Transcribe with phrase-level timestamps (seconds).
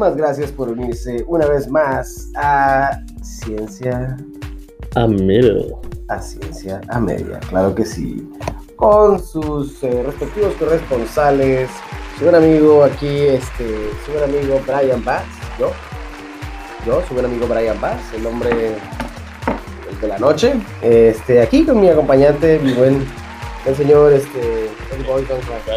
[0.00, 4.16] muchísimas gracias por unirse una vez más a Ciencia
[4.94, 5.74] A middle.
[6.08, 8.26] a Ciencia a Media, claro que sí.
[8.76, 11.68] Con sus eh, respectivos corresponsales,
[12.16, 15.24] su buen amigo aquí, este, su buen amigo Brian Bass,
[15.58, 15.70] yo,
[16.86, 18.76] yo, su buen amigo Brian Bass, el hombre
[20.00, 23.04] de la noche, este, aquí con mi acompañante, mi buen,
[23.66, 24.64] el señor, este,
[24.96, 25.04] el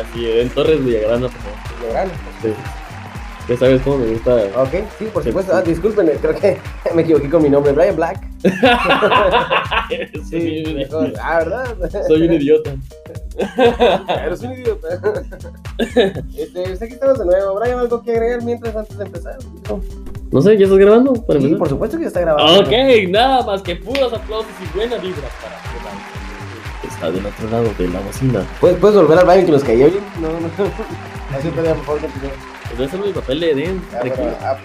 [0.02, 1.82] Así, en Torres Villagrana, por favor.
[1.82, 2.12] Legrand.
[2.42, 2.54] Sí.
[3.50, 4.36] Ya sabes cómo me gusta.
[4.58, 5.54] Ok, sí, por supuesto.
[5.54, 6.58] Ah, disculpen, creo que
[6.96, 8.26] me equivoqué con mi nombre, Brian Black.
[10.30, 11.14] Sí, mejor.
[11.22, 12.06] Ah, ¿verdad?
[12.08, 12.76] Soy un idiota.
[14.26, 14.88] Eres un idiota.
[16.38, 17.60] Este, pues aquí estamos de nuevo.
[17.60, 19.38] Brian, ¿algo que agregar mientras antes de empezar?
[19.70, 19.82] No.
[20.32, 21.14] No sé, ¿ya estás grabando?
[21.14, 21.60] Para Sí, empezar?
[21.60, 22.60] por supuesto que ya está grabado.
[22.62, 22.72] Ok,
[23.10, 26.94] nada más que puros aplausos y buena vibra para.
[26.94, 28.44] Está del otro lado de la bocina.
[28.60, 30.04] ¿Puedes, ¿Puedes volver al Brian que nos cayó bien?
[30.22, 30.48] No, no.
[31.38, 32.32] Así todavía, por favor, continúa.
[32.76, 33.80] Pues voy a hacer mi papel de.
[33.94, 34.58] Ah, bueno, ah,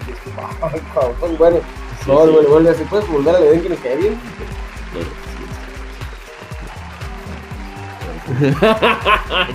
[1.19, 1.57] pues, Bueno,
[2.03, 2.31] Sí, no, sí.
[2.31, 2.83] bueno, vuelve así.
[2.85, 4.19] ¿Puedes volver al Edén que nos cae bien?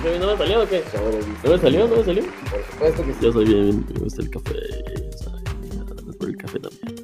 [0.03, 0.85] ¿Qué, ¿No me salió o qué?
[1.43, 1.89] ¿No me salió?
[1.89, 2.23] ¿No me salió?
[2.23, 3.19] Por supuesto que sí.
[3.23, 4.55] Yo soy bien, me gusta el café.
[5.17, 5.43] sabes,
[6.17, 6.95] Por el café también.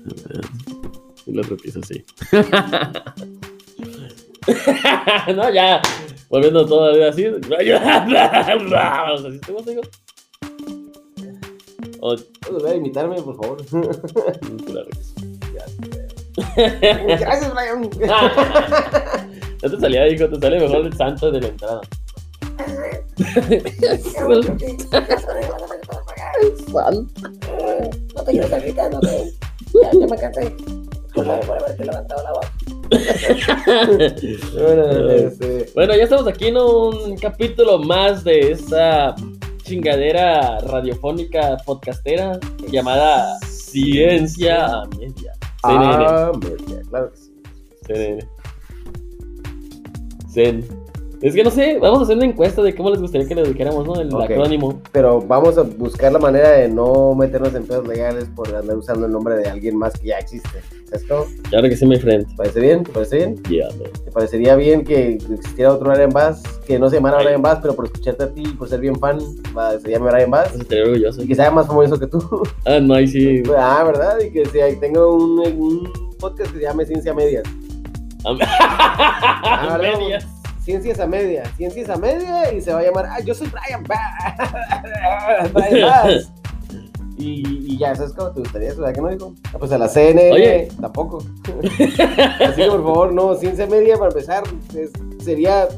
[1.26, 2.04] Y la otra pieza así.
[5.34, 5.82] no, ya.
[6.28, 7.26] Volviendo todavía así.
[7.26, 7.40] ¿Así
[9.40, 9.72] te gusta,
[12.02, 13.62] Oh, ¿Puedes volver a imitarme, por favor?
[13.66, 15.14] claro que sí.
[16.56, 17.90] Gracias, Brian.
[19.62, 21.80] No te salía, hijo, te sale mejor el santo de la entrada.
[28.14, 29.04] No te quiero estar gritando, ok.
[29.82, 30.54] Ya, ya me cansé.
[31.14, 32.46] Perdón por haberte levantado la voz.
[34.54, 39.14] Bueno, este, Bueno, ya estamos aquí en un capítulo más de esa
[39.70, 42.40] chingadera radiofónica podcastera
[42.72, 45.32] llamada Ciencia a Media.
[45.62, 46.06] CNN.
[46.08, 47.32] Ah, media, claro que sí.
[47.86, 48.28] CNN.
[50.28, 50.79] Zen.
[51.22, 53.42] Es que no sé, vamos a hacer una encuesta de cómo les gustaría que le
[53.42, 54.00] dijéramos, ¿no?
[54.00, 54.80] El acrónimo.
[54.90, 59.04] Pero vamos a buscar la manera de no meternos en pedos legales por andar usando
[59.04, 60.48] el nombre de alguien más que ya existe.
[60.86, 61.24] ¿Sabes cómo?
[61.50, 62.26] Claro que sí, my friend.
[62.26, 62.84] ¿Te parece bien?
[62.84, 63.42] ¿Te parece bien?
[63.50, 63.68] Yeah.
[64.04, 67.26] ¿Te parecería bien que existiera otro Brian Bass que no se llamara Ay.
[67.26, 69.18] Brian Bass, pero por escucharte a ti y por ser bien fan,
[69.56, 71.22] va- se llame Brian Bass Estaría orgulloso.
[71.22, 72.18] y que sea más famoso que tú?
[72.64, 73.42] Ah, no, ahí sí.
[73.58, 74.18] ah, ¿verdad?
[74.20, 77.44] Y que y tenga un, un podcast que se llame Ciencia Medias.
[78.24, 78.32] A
[79.78, 79.98] ¿verdad?
[79.98, 80.26] medias.
[80.70, 83.82] Ciencias a media, ciencias a media y se va a llamar, ah, yo soy Brian.
[85.52, 86.32] Brian Bass.
[87.18, 88.80] Y, y ya, ¿sabes cómo te gustaría eso?
[88.80, 89.34] ¿Verdad que no digo?
[89.58, 90.68] Pues a la CNN Oye.
[90.80, 91.18] tampoco.
[92.40, 94.42] Así que por favor, no, ciencia media para empezar
[94.74, 94.90] es-
[95.22, 95.68] sería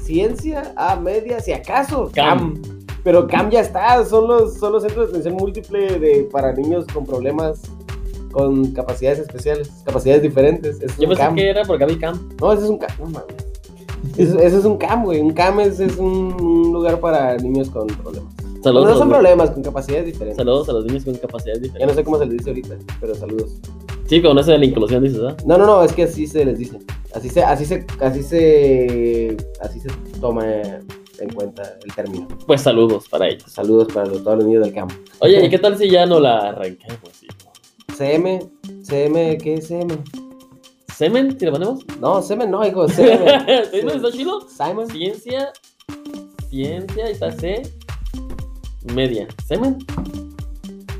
[0.00, 2.54] ciencia a media, si acaso, Cam.
[2.54, 2.62] CAM.
[3.02, 6.86] Pero CAM ya está, son los, son los centros de atención múltiple de, para niños
[6.94, 7.60] con problemas,
[8.32, 10.76] con capacidades especiales, capacidades diferentes.
[10.76, 11.34] Eso es Yo pensé CAM.
[11.34, 12.40] que era por Gaby Camp.
[12.40, 13.12] No, ese es un CAM.
[13.12, 13.22] No.
[14.16, 15.20] Eso, eso es un CAM, güey.
[15.20, 18.32] Un CAM es, es un, un lugar para niños con problemas.
[18.62, 20.36] Saludos, no son los, problemas, con capacidades diferentes.
[20.36, 21.96] saludos a los niños con capacidades Ya no diferentes.
[21.96, 23.56] sé cómo se les dice ahorita, pero saludos.
[24.06, 25.36] Sí, con eso de la inclusión dices, ¿ah?
[25.46, 26.78] No, no, no, es que así se les dice.
[27.14, 29.88] Así se, así se, así se, así se
[30.20, 32.26] toma en cuenta el término.
[32.46, 33.44] Pues saludos para ellos.
[33.50, 34.94] Saludos para los- todos los niños del campo.
[35.20, 36.98] Oye, ¿y qué tal si ya no la arranquemos?
[37.22, 37.52] hijo?
[37.96, 38.40] CM,
[38.82, 39.94] CM, ¿qué es CM?
[40.96, 41.36] ¿Semen?
[41.38, 41.84] ¿Si le ponemos?
[42.00, 43.26] No, CM no, hijo, CM.
[43.70, 44.46] ¿Semen está chido?
[44.48, 44.88] Simon.
[44.88, 45.52] Ciencia.
[46.48, 47.62] Ciencia, ahí está C.
[48.94, 49.26] Media.
[49.46, 49.78] ¿Semen?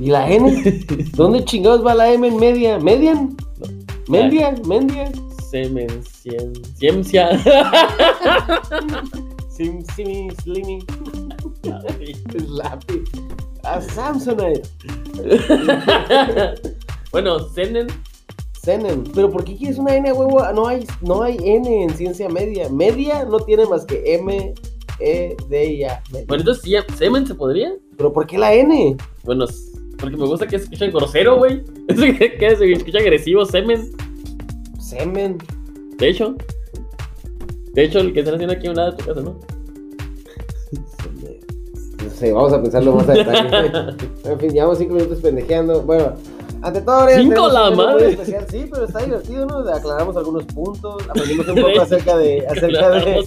[0.00, 0.52] ¿Y la N?
[1.14, 2.78] ¿Dónde chingados va la M en media?
[2.78, 3.36] ¿Median?
[3.58, 3.66] No.
[4.08, 4.54] ¿Mendia?
[4.66, 5.12] ¿Mendia?
[5.50, 7.30] Semen, cien, ciencia.
[9.48, 10.80] Sim, simi, slimy.
[12.32, 13.04] Slappy.
[13.62, 14.68] Ah, Samsonite.
[17.12, 17.86] bueno, Senen.
[18.64, 19.04] Senen.
[19.14, 20.40] Pero ¿por qué quieres una N, huevo?
[20.52, 22.68] No hay, no hay N en ciencia media.
[22.70, 24.54] Media no tiene más que M,
[25.00, 26.02] E, D y A.
[26.10, 26.26] Media.
[26.26, 27.74] Bueno, entonces, ¿sí, ¿semen se podría?
[27.96, 28.96] ¿Pero por qué la N?
[29.24, 29.46] Bueno,
[29.98, 31.62] porque me gusta que se escuchan grosero, güey.
[31.88, 33.90] Es que, que se escucha agresivo, semen.
[34.78, 35.38] Semen.
[35.98, 36.34] De hecho.
[37.72, 39.38] De hecho, el que están haciendo aquí a un lado de tu casa, ¿no?
[42.02, 43.96] No sé, vamos a pensarlo más a detalle.
[44.24, 45.80] en fin, llevamos cinco minutos pendejeando.
[45.82, 46.12] Bueno,
[46.64, 48.16] ante todo, Cinco la madre.
[48.48, 49.58] Sí, pero está divertido, ¿no?
[49.68, 53.26] Aclaramos algunos puntos, aprendimos un poco acerca de, acerca de,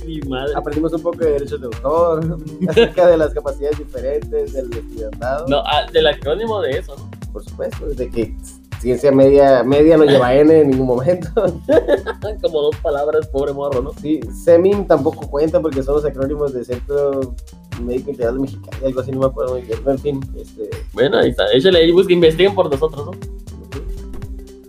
[0.56, 2.38] aprendimos un poco de derechos de autor,
[2.68, 5.48] acerca de las capacidades diferentes del estudiantado.
[5.48, 7.10] No, ah, del acrónimo de eso, ¿no?
[7.32, 8.36] Por supuesto, de que
[8.80, 11.30] ciencia media, media no lleva N en ningún momento.
[12.42, 13.94] Como dos palabras, pobre morro, ¿no?
[14.02, 17.36] Sí, SEMIN tampoco cuenta porque son los acrónimos de Centro
[17.82, 19.80] médico integral mexicano, algo así, no me acuerdo muy bien.
[19.84, 20.70] Pero, En fin, este.
[20.94, 21.52] Bueno, ahí está.
[21.54, 23.12] Échale ahí, busquen, investiguen por nosotros, ¿no?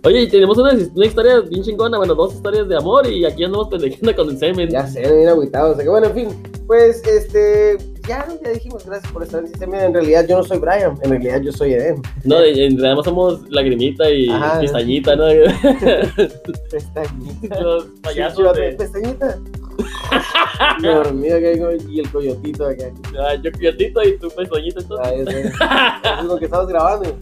[0.05, 3.43] Oye, y tenemos una, una historia bien chingona, bueno, dos historias de amor y aquí
[3.43, 4.69] andamos pendejando con el semen.
[4.69, 5.71] Ya sé, bien agüitado.
[5.71, 6.29] O sea que bueno, en fin,
[6.67, 7.77] pues este.
[8.07, 9.83] Ya, ya dijimos, gracias por estar en el sistema.
[9.83, 12.01] En realidad yo no soy Brian, en realidad yo soy Eden.
[12.23, 14.61] No, y además somos lagrimita y Ajá.
[14.61, 15.25] pestañita, ¿no?
[16.71, 17.59] Pestañita.
[17.61, 18.71] Los Sí, payasos chivato, de...
[18.73, 19.37] Pestañita.
[20.81, 20.87] Que
[21.47, 22.91] hay como- y el coyotito acá.
[23.19, 25.53] Ah, yo piotito y tú pestañita, entonces.
[25.61, 25.99] Ah.
[26.03, 27.15] Eso es lo que estamos grabando.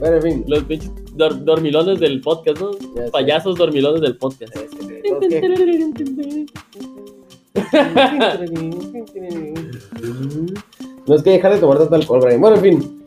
[0.00, 0.44] Bueno, en fin.
[0.48, 2.70] Los pinches dor- dormilones del podcast, ¿no?
[2.96, 3.10] Ya sé.
[3.10, 4.54] Payasos dormilones del podcast.
[11.06, 12.40] No es que dejar de tomar tanto alcohol, Brian.
[12.40, 12.99] Bueno, en fin.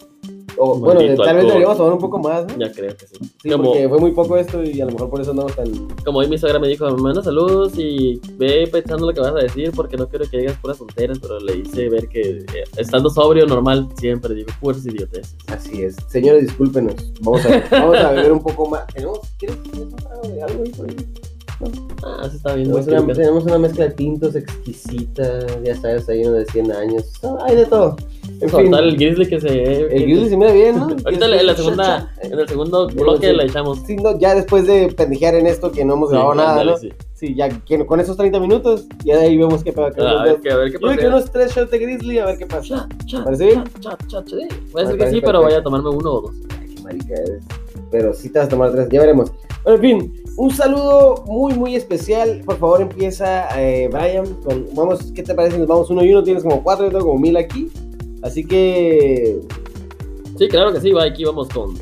[0.58, 2.58] O, bueno, tal vez deberíamos tomar un poco más, ¿no?
[2.58, 3.16] Ya creo que sí.
[3.42, 5.68] Sí, como, porque fue muy poco esto y a lo mejor por eso andamos tan.
[6.04, 9.40] como hoy mi suegra me dijo, manda saludos y ve pensando lo que vas a
[9.40, 13.10] decir porque no quiero que digas puras tonteras, pero le hice ver que eh, estando
[13.10, 15.36] sobrio, normal, siempre digo puras idioteces.
[15.48, 15.96] Así es.
[16.08, 16.96] Señores, discúlpenos.
[17.22, 18.86] Vamos a, vamos a beber un poco más.
[18.88, 20.96] ¿Tenemos, ¿quieres, ¿quieres trago de algo ahí por ahí?
[22.04, 22.80] Ah, se está viendo.
[22.84, 25.24] Tenemos una, tenemos una mezcla de tintos exquisita,
[25.64, 27.06] ya sabes, hay uno de 100 años.
[27.22, 27.96] No, hay de todo.
[28.42, 29.74] En fin, Total, el grizzly que se...
[29.96, 30.84] el Grizzly se mira bien, ¿no?
[31.06, 33.36] Ahorita en la segunda, en el segundo bloque sí.
[33.36, 33.80] le echamos.
[33.86, 36.72] Sí, no, ya después de pendejear en esto que no hemos grabado Sí, nada, ándale,
[36.72, 36.78] ¿no?
[36.78, 36.90] sí.
[37.14, 39.96] Sí, ya que con esos 30 minutos, ya de ahí vemos qué pasa.
[40.02, 41.08] Ah, a ver qué, a ver qué Yo creo que pasa.
[41.08, 42.88] unos 3 shots de Grizzly, a ver qué pasa.
[42.90, 43.64] Chat, chat, ¿Parece bien?
[43.80, 44.48] chat, chat, chat, sí.
[44.72, 46.32] Puede Me ser que sí, pero voy a tomarme uno o dos.
[46.60, 47.44] Ay, qué marica eres.
[47.94, 49.32] Pero sí te vas a tomar tres, ya veremos.
[49.64, 52.42] Bueno, en fin, un saludo muy, muy especial.
[52.44, 54.26] Por favor, empieza eh, Brian.
[54.44, 55.60] Con, vamos, ¿qué te parece?
[55.60, 56.24] Nos vamos uno y uno.
[56.24, 57.70] Tienes como cuatro, yo tengo como mil aquí.
[58.24, 59.40] Así que.
[60.40, 61.76] Sí, claro que sí, va, aquí vamos con.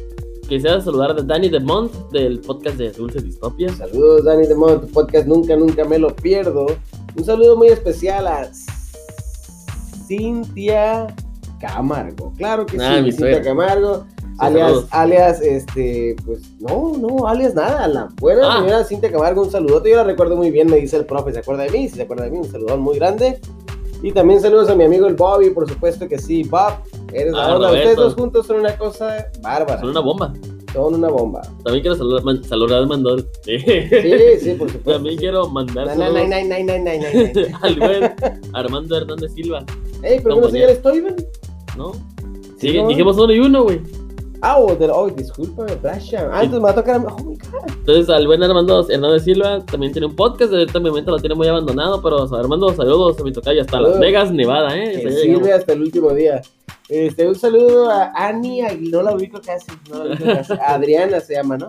[0.49, 3.69] Quisiera saludar a Danny de Mont del podcast de Dulce Distopia.
[3.69, 6.65] Saludos, Dani de Modo, tu podcast Nunca, Nunca Me Lo Pierdo.
[7.15, 8.51] Un saludo muy especial a
[10.07, 11.07] Cintia
[11.61, 12.33] Camargo.
[12.37, 13.41] Claro que Ah, sí, Cintia.
[13.41, 14.05] Camargo.
[14.41, 18.59] Alias, alias, este, pues, no, no, alias nada, la buena Ah.
[18.59, 21.39] señora Cintia Camargo, un saludote, yo la recuerdo muy bien, me dice el profe, ¿se
[21.39, 21.88] acuerda de mí?
[21.89, 23.39] Si se acuerda de mí, un saludón muy grande.
[24.03, 26.73] Y también saludos a mi amigo el Bobby, por supuesto que sí, Bob,
[27.13, 27.73] eres la Ah, Roberto.
[27.75, 30.33] ustedes dos juntos son una cosa bárbara, Son una bomba.
[30.73, 31.41] son una bomba.
[31.63, 33.19] También quiero saludar, man- saludar mandar.
[33.43, 33.59] Sí,
[34.39, 34.91] sí, por supuesto.
[34.93, 36.01] También quiero mandar al
[38.53, 39.63] Armando Hernández Silva,
[40.01, 41.15] Ey, pero ¿cómo se ya- llama Steven?
[41.77, 41.91] ¿no?
[42.57, 42.88] Sí, ¿no?
[42.88, 43.81] dijimos uno y uno, güey.
[44.41, 46.29] Ah, oh, de, oh, discúlpame, Brasha.
[46.31, 46.97] Ah, entonces me va a tocar.
[46.97, 47.69] Oh my god.
[47.77, 50.51] Entonces, al buen Armando Hernández Silva también tiene un podcast.
[50.51, 52.01] Mi momento lo tiene muy abandonado.
[52.01, 53.99] Pero Armando, saludos a mi tocayo hasta Las Saludos.
[53.99, 54.93] Vegas, Nevada, ¿eh?
[54.93, 55.49] Que sirve llegamos.
[55.49, 56.41] hasta el último día.
[56.89, 60.53] Este, un saludo a Annie Aguilar, no la ubico casi, no la ubico casi.
[60.65, 61.67] Adriana se llama, ¿no?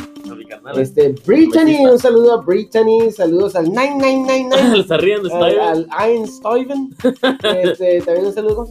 [0.49, 0.79] Carnal.
[0.81, 5.63] Este, Brittany, un saludo a Brittany, saludos al 9999, Le está riendo, está al, bien.
[5.63, 6.97] al Einstein.
[7.63, 8.67] Este, también un saludo.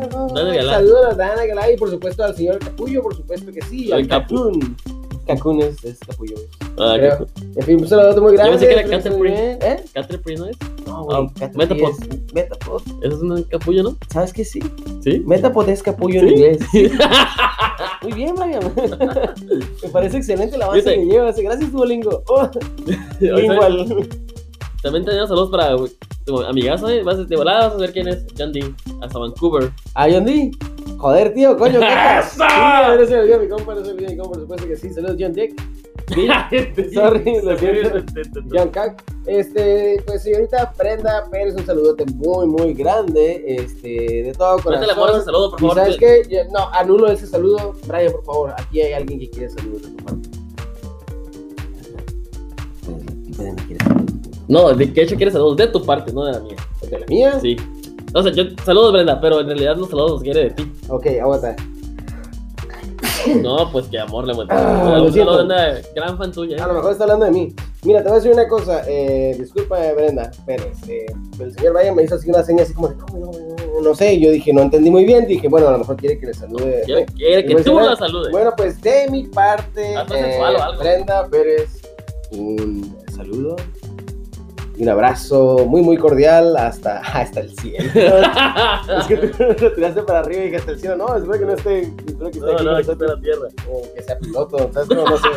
[0.00, 4.00] Saludos a Dana Galay y por supuesto al señor Capullo, por supuesto que sí, al
[4.00, 4.34] El Capu.
[4.50, 4.76] Cacún.
[5.26, 6.34] Cacún es, es Capullo.
[6.78, 6.96] Ah,
[7.56, 8.58] En fin, un saludo muy grande.
[8.58, 8.72] pensé que
[9.24, 9.72] era.
[9.72, 9.84] ¿Eh?
[9.94, 10.56] Caterpillar, ¿no es?
[10.86, 11.92] No, Ah, güey, Metapod.
[12.34, 12.82] Metapod.
[13.02, 13.96] Eso es un capullo, ¿no?
[14.12, 14.60] ¿Sabes que sí?
[15.02, 15.22] Sí.
[15.26, 16.58] Metapod es capullo en inglés.
[18.02, 18.60] Muy bien, Brian.
[19.82, 21.36] Me parece excelente la base que llevas.
[21.38, 22.22] Gracias, Duolingo.
[22.28, 22.50] Oh,
[23.20, 24.08] lingual.
[24.84, 25.74] También tenemos saludos para
[26.26, 27.02] tu amigazo, ¿eh?
[27.02, 28.26] Vas de volada, vas a ver quién es.
[28.38, 28.72] John D.
[29.00, 29.70] Hasta Vancouver.
[29.94, 30.50] Ah, John D.
[30.98, 32.18] Joder, tío, coño, ¿qué pasa?
[32.20, 32.34] ¡Eso!
[32.36, 34.32] Sí, a ver, no se me olvidó mi compa, no se me olvidó mi compa,
[34.32, 34.90] por supuesto que sí.
[34.90, 35.54] Saludos, John Dick.
[36.92, 38.40] Sorry, lo siento.
[38.52, 38.70] John.
[39.26, 43.42] Este, pues señorita Brenda Pérez, un saludote muy, muy grande.
[43.46, 45.24] Este, de todo Ahorita le pones un corazón.
[45.24, 45.76] saludo, por ¿Y favor.
[45.78, 46.22] sabes qué?
[46.28, 47.74] Yo- No, anulo ese saludo.
[47.86, 50.28] Brian, por favor, aquí hay alguien que quiere saludar de tu parte.
[54.48, 56.56] No, de que hecho quieres saludos de tu parte, no de la mía.
[56.82, 57.40] ¿De la mía?
[57.40, 57.56] Sí.
[58.14, 60.72] O sea, yo saludos, Brenda, pero en realidad los saludos los quiere de ti.
[60.88, 61.56] Ok, aguanta.
[63.42, 64.96] No, pues que amor le muestra.
[64.96, 66.56] Ah, Brenda, gran fan tuya.
[66.56, 66.68] A ¿eh?
[66.68, 67.54] lo mejor está hablando de mí.
[67.82, 68.82] Mira, te voy a decir una cosa.
[68.86, 70.76] Eh, disculpa, Brenda Pérez.
[70.88, 71.06] Eh,
[71.40, 73.94] el señor Brian me hizo así una seña así como de, no, no, no, no
[73.94, 74.18] sé.
[74.20, 75.26] Yo dije, no entendí muy bien.
[75.26, 76.82] Dije, bueno, a lo mejor quiere que le salude.
[76.84, 78.30] Quiere, quiere que tú la saludes.
[78.30, 80.40] Bueno, pues de mi parte, eh.
[80.78, 81.80] Brenda Pérez,
[82.32, 83.56] un saludo
[84.76, 87.90] y un abrazo muy, muy cordial hasta, hasta el cielo.
[88.98, 90.96] es que tú lo tiraste para arriba y dije hasta el cielo.
[90.96, 93.48] No, espero que no esté, espero que esté no, aquí no, aquí está la tierra.
[93.70, 94.88] o que sea piloto, ¿sabes?
[94.88, 95.04] cómo?
[95.04, 95.28] No sé.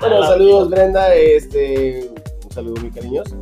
[0.00, 1.14] Bueno, saludos, Brenda.
[1.14, 2.10] Este,
[2.44, 3.36] un saludo muy cariñoso.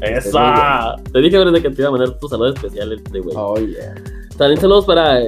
[0.00, 0.96] ¡Esa!
[1.12, 3.36] Te dije, Brenda, que te iba a mandar tu saludo especial, este güey.
[3.36, 3.94] Oh, yeah.
[4.36, 5.20] También saludos para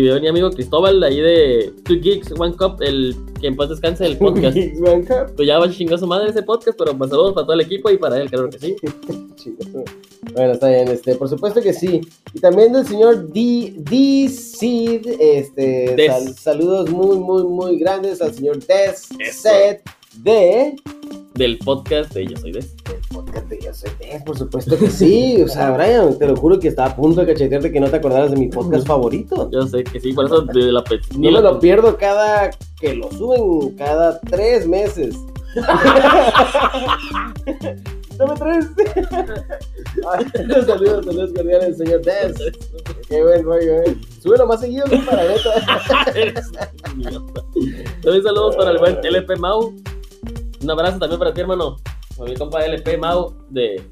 [0.00, 4.06] mi buen amigo Cristóbal, ahí de Two Geeks, One Cup, el que en paz descanse
[4.06, 4.56] el podcast.
[4.56, 5.34] One Cup.
[5.36, 7.90] Pues ya va chingar su madre ese podcast, pero pues saludos para todo el equipo
[7.90, 8.76] y para él, claro que sí.
[10.34, 12.00] Bueno, está bien, este, por supuesto que sí.
[12.32, 13.74] Y también del señor D.
[13.76, 14.28] D.
[14.28, 16.06] Seed, este, Des.
[16.06, 19.08] sal- saludos muy, muy, muy grandes al señor Des.
[19.32, 19.82] Set
[20.22, 20.76] de
[21.34, 22.74] Del podcast de Yo Soy Des.
[22.86, 25.42] el podcast de Yo Soy Des, por supuesto que sí.
[25.42, 27.96] O sea, Brian, te lo juro que estaba a punto de cachetearte que no te
[27.96, 29.50] acordaras de mi podcast favorito.
[29.50, 30.84] Yo sé que sí, por eso de la
[31.16, 35.16] No me lo pierdo cada que lo suben, cada tres meses.
[38.16, 38.66] Dame tres.
[40.66, 42.34] Saludos, saludos cordiales, señor Des.
[43.08, 43.96] Qué buen rollo, eh.
[44.22, 45.04] Súbelo más seguido, ¿no?
[45.04, 45.50] Para neta.
[48.02, 49.74] También saludos para el buen LP Mau.
[50.62, 51.76] Un abrazo también para ti, hermano.
[52.16, 53.82] Para mi compa LP Mau de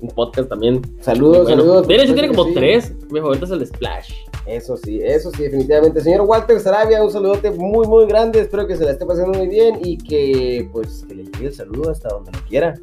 [0.00, 0.80] un podcast también.
[1.00, 1.86] Saludos, Bueno, saludos.
[1.88, 2.54] De hecho, por tiene como sí.
[2.54, 2.92] tres.
[3.10, 4.12] Mi favorito es el Splash.
[4.46, 6.00] Eso sí, eso sí, definitivamente.
[6.00, 8.40] Señor Walter Sarabia, un saludote muy, muy grande.
[8.40, 11.54] Espero que se la esté pasando muy bien y que, pues, que le llegue el
[11.54, 12.74] saludo hasta donde lo quiera.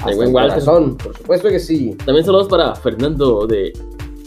[0.00, 0.64] Hasta buen el Walter.
[0.64, 1.96] corazón, por supuesto que sí.
[2.04, 3.72] También saludos para Fernando de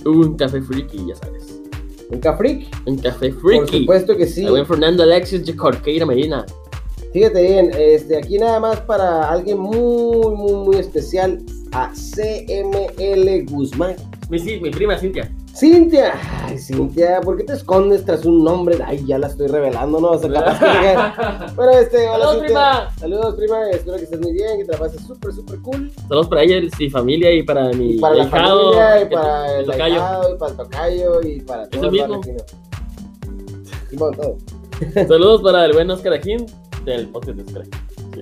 [0.05, 1.61] Un Café Freaky, ya sabes.
[2.09, 3.79] Un Cafric, Un Café por Freaky.
[3.81, 4.45] supuesto que sí.
[4.45, 6.45] El buen Fernando Alexis de Corqueira Medina.
[7.17, 13.95] Fíjate bien, este, aquí nada más para alguien muy, muy, muy especial, a CML Guzmán.
[14.29, 15.33] Mi, sí, mi prima Cintia.
[15.55, 18.77] Cintia, ay Cintia, ¿por qué te escondes tras un nombre?
[18.85, 20.11] Ay, ya la estoy revelando, ¿no?
[20.11, 22.45] O sea, capaz que- Bueno, este, hola Saludos, Cintia.
[22.45, 22.89] prima.
[22.99, 25.91] Saludos, prima, espero que estés muy bien, que te la pases súper, súper cool.
[26.07, 29.57] Saludos para ella y familia y para mi Y para la ahijado, familia, y para
[29.59, 29.83] el tocayo.
[29.95, 32.21] ahijado, y para el tocayo, y para todo mismo.
[33.89, 34.37] Simón, todo.
[35.07, 36.45] Saludos para el buen Oscar Ajín
[36.95, 37.71] del podcast de Ajín.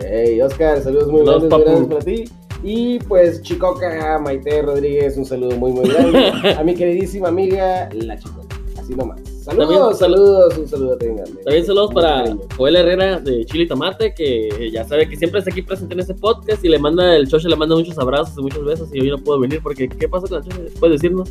[0.02, 1.72] Hey, Oscar, saludos muy Saludos, grandes, muy papu.
[1.72, 2.24] grandes para ti.
[2.64, 6.54] Y pues, Chicoca, Maite Rodríguez, un saludo muy, muy grande.
[6.58, 8.56] A mi queridísima amiga, la Chicoca.
[8.80, 9.22] Así nomás.
[9.46, 11.26] Saludos, También- saludos, un saludo tengan.
[11.44, 12.40] También saludos para cariño.
[12.58, 16.00] Joel Herrera de Chile y Tomate, que ya sabe que siempre está aquí presente en
[16.00, 19.02] este podcast y le manda, el Choche le manda muchos abrazos y muchos besos y
[19.02, 20.72] hoy no puedo venir porque ¿qué pasó con el Choche?
[20.80, 21.30] ¿Puedes decirnos?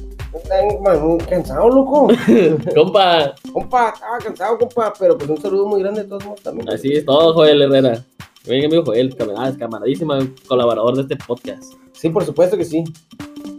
[0.82, 2.08] Man, cansado, loco.
[2.74, 6.68] Compa, compa, estaba cansado, compa, pero pues un saludo muy grande de todos también.
[6.70, 8.04] así es todo Joel Herrera.
[8.46, 9.16] Venga, amigo Joel,
[9.58, 11.72] camaradísima, colaborador de este podcast.
[11.92, 12.84] Sí, por supuesto que sí.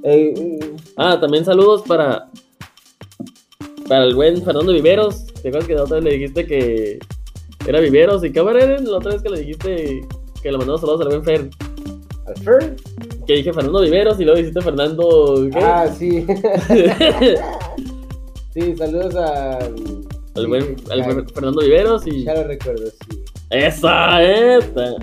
[0.04, 2.30] Eh, eh, Ah, también saludos para
[3.88, 5.26] para el buen Fernando Viveros.
[5.26, 7.00] ¿Te acuerdas que la otra vez le dijiste que
[7.68, 8.24] era Viveros?
[8.24, 10.02] ¿Y qué hora era la otra vez que le dijiste
[10.42, 11.50] que le mandamos saludos al buen Fer?
[12.28, 12.76] ¿al Fer?
[13.28, 15.48] Que dije Fernando Viveros y luego dijiste Fernando.
[15.52, 15.60] ¿qué?
[15.60, 16.26] Ah, sí.
[18.54, 22.24] sí, saludos al buen, al buen Fernando Viveros y.
[22.24, 23.24] Ya lo recuerdo, sí.
[23.52, 24.24] ¡Esa!
[24.24, 24.96] ¡Esta!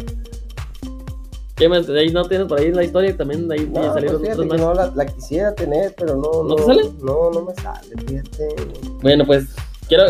[1.63, 1.89] ¿Qué más?
[1.91, 4.61] Ahí no tienes por ahí la historia también ahí No, pues salieron otros más.
[4.61, 6.43] no, la, la quisiera tener, pero no.
[6.43, 6.83] ¿No te sale?
[7.05, 8.49] No, no me sale, fíjate.
[9.01, 9.55] Bueno, pues
[9.87, 10.03] quiero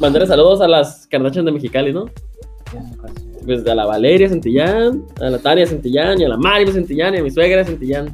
[0.00, 2.10] mandarle saludos a las Kardashian de Mexicali, ¿no?
[3.42, 7.18] Pues a la Valeria Santillán, a la Tania Santillán, y a la Mari Santillán, y
[7.20, 8.12] a mi suegra Santillán.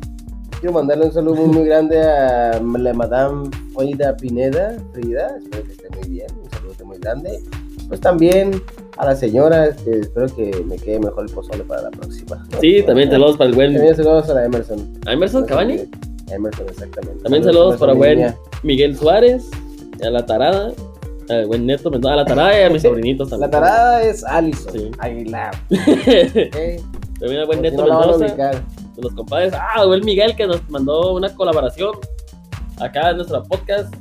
[0.60, 5.36] Quiero mandarle un saludo muy, muy grande a la Madame Oida Pineda, Frida.
[5.42, 6.26] Espero que esté muy bien.
[6.40, 7.40] Un saludo muy grande.
[7.88, 8.62] Pues también
[8.96, 12.46] a la señora, que espero que me quede mejor el pozole para la próxima.
[12.60, 14.92] Sí, también saludos para el buen También saludos a la Emerson.
[15.06, 15.80] a Emerson Cavani.
[16.30, 17.22] Emerson, exactamente.
[17.22, 18.34] También saludos a para buen.
[18.62, 19.50] Miguel Suárez,
[20.04, 20.72] a la Tarada,
[21.28, 23.50] al buen Neto a la Tarada y a mis sobrinitos La también.
[23.50, 24.90] tarada es Alison Sí.
[24.98, 25.50] Aguilar.
[25.68, 28.62] también al buen Por si Neto no la a Mendoza,
[28.96, 29.52] los compadres.
[29.54, 31.94] Ah, el buen Miguel que nos mandó una colaboración
[32.80, 33.92] acá en nuestro podcast.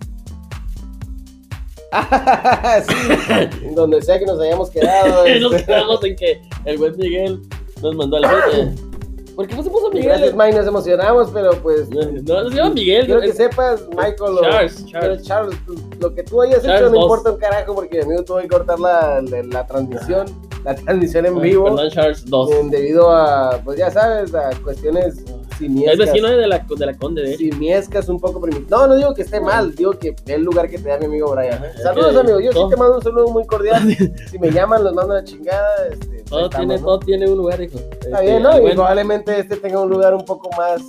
[2.88, 5.28] sí, donde sea que nos hayamos quedado.
[5.28, 5.66] Y nos este.
[5.66, 7.42] quedamos en que el buen Miguel
[7.82, 8.94] nos mandó al bote.
[9.36, 10.36] ¿Por qué no se puso Gracias, Miguel?
[10.36, 11.90] Mike, nos emocionamos, pero pues.
[11.90, 12.04] No,
[12.44, 13.06] no se llama Miguel.
[13.08, 14.16] Quiero que es sepas, Michael.
[14.38, 15.24] o- Charles, pero Charles.
[15.24, 18.24] Charles, pues, lo que tú hayas Charles hecho no importa un carajo porque mi amigo
[18.24, 20.28] tuvo que cortar la, la, la transmisión,
[20.64, 22.52] la transmisión en vivo, Perdón, Charles 2.
[22.52, 25.98] eh, debido a, pues ya sabes, a cuestiones Es simiescas.
[26.00, 27.38] vecino de la, de la Conde, de.
[27.38, 28.70] Simiescas un poco primitivas.
[28.72, 31.06] No, no digo que esté mal, digo que es el lugar que te da mi
[31.06, 31.64] amigo Brian.
[31.64, 31.72] ¿eh?
[31.76, 32.40] Es Saludos, que amigo.
[32.40, 33.82] Yo sí te mando un saludo muy cordial.
[34.32, 35.88] si me llaman, los mando a la chingada.
[35.92, 36.86] Este, ahí Todo estamos, tiene, ¿no?
[36.86, 37.80] todo tiene un lugar, hijo.
[38.02, 38.58] Está bien, ¿no?
[38.68, 40.82] Y probablemente este tenga un lugar un poco más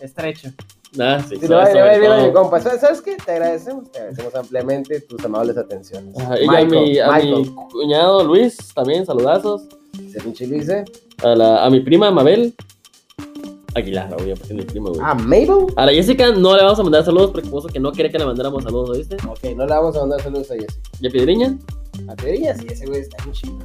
[0.00, 0.50] estrecho.
[0.98, 2.60] Ah, sí, Si a mi compa.
[2.60, 3.16] ¿Sabes qué?
[3.24, 6.18] Te agradecemos, te agradecemos ampliamente tus amables atenciones.
[6.18, 7.54] Ajá, y a, mi, a mi Michael.
[7.70, 9.62] cuñado Luis, también saludazos.
[10.04, 10.84] Ese pinche Luis, ¿eh?
[11.22, 12.54] A, la, a mi prima Mabel
[13.74, 15.00] Aguilar, es mi prima, güey.
[15.02, 15.66] Ah, Mabel.
[15.76, 18.18] A la Jessica no le vamos a mandar saludos porque puso que no quiere que
[18.18, 19.16] le mandáramos saludos, ¿oíste?
[19.28, 20.90] Ok, no le vamos a mandar saludos a Jessica.
[21.00, 21.58] ¿Y a Piedriña?
[22.08, 23.58] A Teoría, sí, ese güey está bien chido.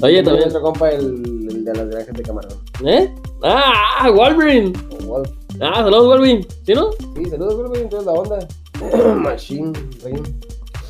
[0.00, 0.48] Oye, también.
[0.48, 1.04] otro compa, el,
[1.50, 2.52] el de las granjas de camarón.
[2.84, 3.12] ¿Eh?
[3.42, 4.08] ¡Ah!
[4.14, 4.72] ¡Wolverine!
[5.00, 5.30] O Wolf.
[5.60, 5.74] ¡Ah!
[5.76, 6.46] ¡Saludos, Wolverine!
[6.64, 6.90] ¿Sí, no?
[7.16, 8.48] Sí, saludos, güey, entonces la onda.
[9.16, 9.72] Machine,
[10.04, 10.22] Ring.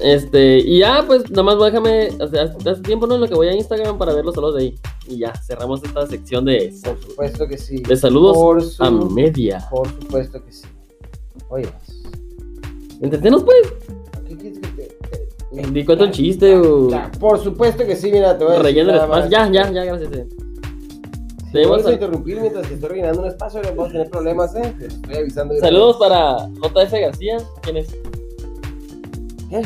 [0.00, 2.08] Este, y ya, pues nada más déjame.
[2.20, 4.56] o sea, hace tiempo no en lo que voy a Instagram para ver los saludos
[4.56, 4.74] de ahí.
[5.08, 7.78] Y ya, cerramos esta sección de, Por supuesto que sí.
[7.82, 9.66] de saludos Por su- a media.
[9.70, 10.66] Por supuesto que sí.
[11.48, 11.68] Oye,
[13.00, 13.72] Entretenos, pues.
[14.28, 14.96] ¿qué quieres que te.?
[15.62, 16.90] te- Di cuenta un chiste o.
[16.90, 19.30] Ya, por supuesto que sí, mira, te voy a decir Relleno el espacio.
[19.30, 20.12] Ya, ya, ya, gracias.
[20.12, 20.26] eh.
[21.46, 24.10] Si Tenemos vuelves a interrumpir mientras que estoy rellenando un espacio, no vamos a tener
[24.10, 24.74] problemas, ¿eh?
[24.78, 25.54] Te estoy avisando.
[25.58, 27.38] Saludos para JF García.
[27.62, 27.86] ¿Quién es?
[29.48, 29.62] ¿Qué?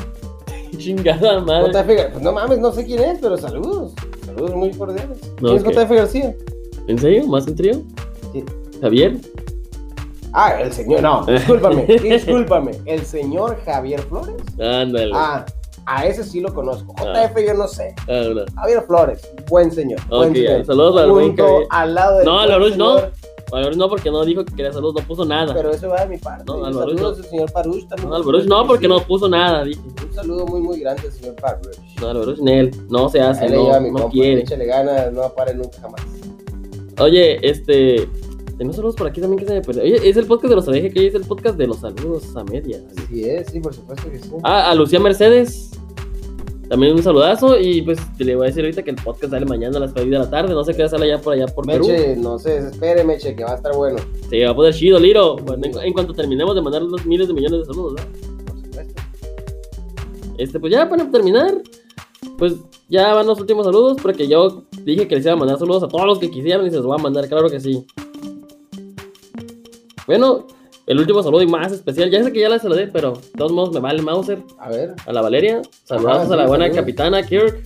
[0.78, 1.72] Chingada madre.
[1.72, 3.92] JF Gar- Pues no mames, no sé quién es, pero saludos.
[4.24, 5.18] Saludos muy cordiales.
[5.40, 6.34] No, ¿Quién es JF García?
[6.86, 7.26] ¿En serio?
[7.26, 7.82] ¿Más un trío?
[8.32, 8.44] Sí.
[8.80, 9.16] ¿Javier?
[10.32, 11.02] Ah, el señor.
[11.02, 12.70] No, discúlpame, discúlpame.
[12.86, 14.36] ¿El señor Javier Flores?
[14.60, 15.10] Ándale.
[15.14, 15.44] Ah,
[15.86, 16.94] a ese sí lo conozco.
[16.98, 17.28] Ah.
[17.34, 17.94] JF yo no sé.
[18.08, 18.44] Ah, no.
[18.54, 19.98] Javier Flores, buen señor.
[20.08, 20.64] buen señor.
[20.64, 23.00] saludos al buen Junto al lado del No, al buen Baruch no.
[23.52, 25.52] Alvarez no, porque no dijo que quería saludos, no puso nada.
[25.54, 26.44] Pero eso va de mi parte.
[26.46, 27.08] No, al Baruch no.
[27.08, 28.08] al señor Parush también.
[28.10, 29.64] No, Alvarez no, porque no puso nada.
[29.64, 29.80] Dije.
[30.06, 31.76] Un saludo muy, muy grande al señor Parush.
[32.00, 32.70] No, Alvarez Nel.
[32.88, 34.40] No se hace, Ahí le no, no compa, quiere.
[34.42, 36.00] échale ganas, no pare nunca jamás.
[36.98, 38.08] Oye, este.
[38.56, 39.82] Tenemos saludos por aquí también que se me perdió.
[39.82, 42.44] Oye, es el podcast de los dije que es el podcast de los saludos a
[42.44, 42.78] media.
[43.08, 44.30] Sí es, sí, por supuesto que sí.
[44.42, 45.69] Ah, a Lucía Mercedes.
[46.70, 47.58] También un saludazo.
[47.58, 49.92] Y pues te le voy a decir ahorita que el podcast sale mañana a las
[49.92, 50.54] 6 de la tarde.
[50.54, 51.88] No sé qué sale allá por allá por Perú.
[51.88, 53.98] Meche, no se desespere, Meche, que va a estar bueno.
[54.30, 55.36] Se va a poner chido, Liro.
[55.36, 58.44] Bueno, en, en cuanto terminemos de mandar los miles de millones de saludos, ¿no?
[58.46, 59.02] Por supuesto.
[60.38, 61.60] Este, pues ya para terminar,
[62.38, 62.54] pues
[62.88, 65.88] ya van los últimos saludos, porque yo dije que les iba a mandar saludos a
[65.88, 67.84] todos los que quisieran y se los voy a mandar, claro que sí.
[70.06, 70.46] Bueno,
[70.90, 73.52] el último saludo y más especial, ya sé que ya la saludé, pero de todos
[73.52, 74.94] modos me vale Mauser, A ver.
[75.06, 76.76] a la Valeria, saludos Ajá, a la sí, buena saludos.
[76.80, 77.62] capitana Kirk,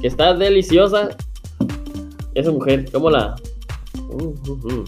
[0.00, 1.08] que está deliciosa.
[2.34, 3.34] Esa mujer, ¿cómo la...?
[4.10, 4.84] Uh, uh, uh.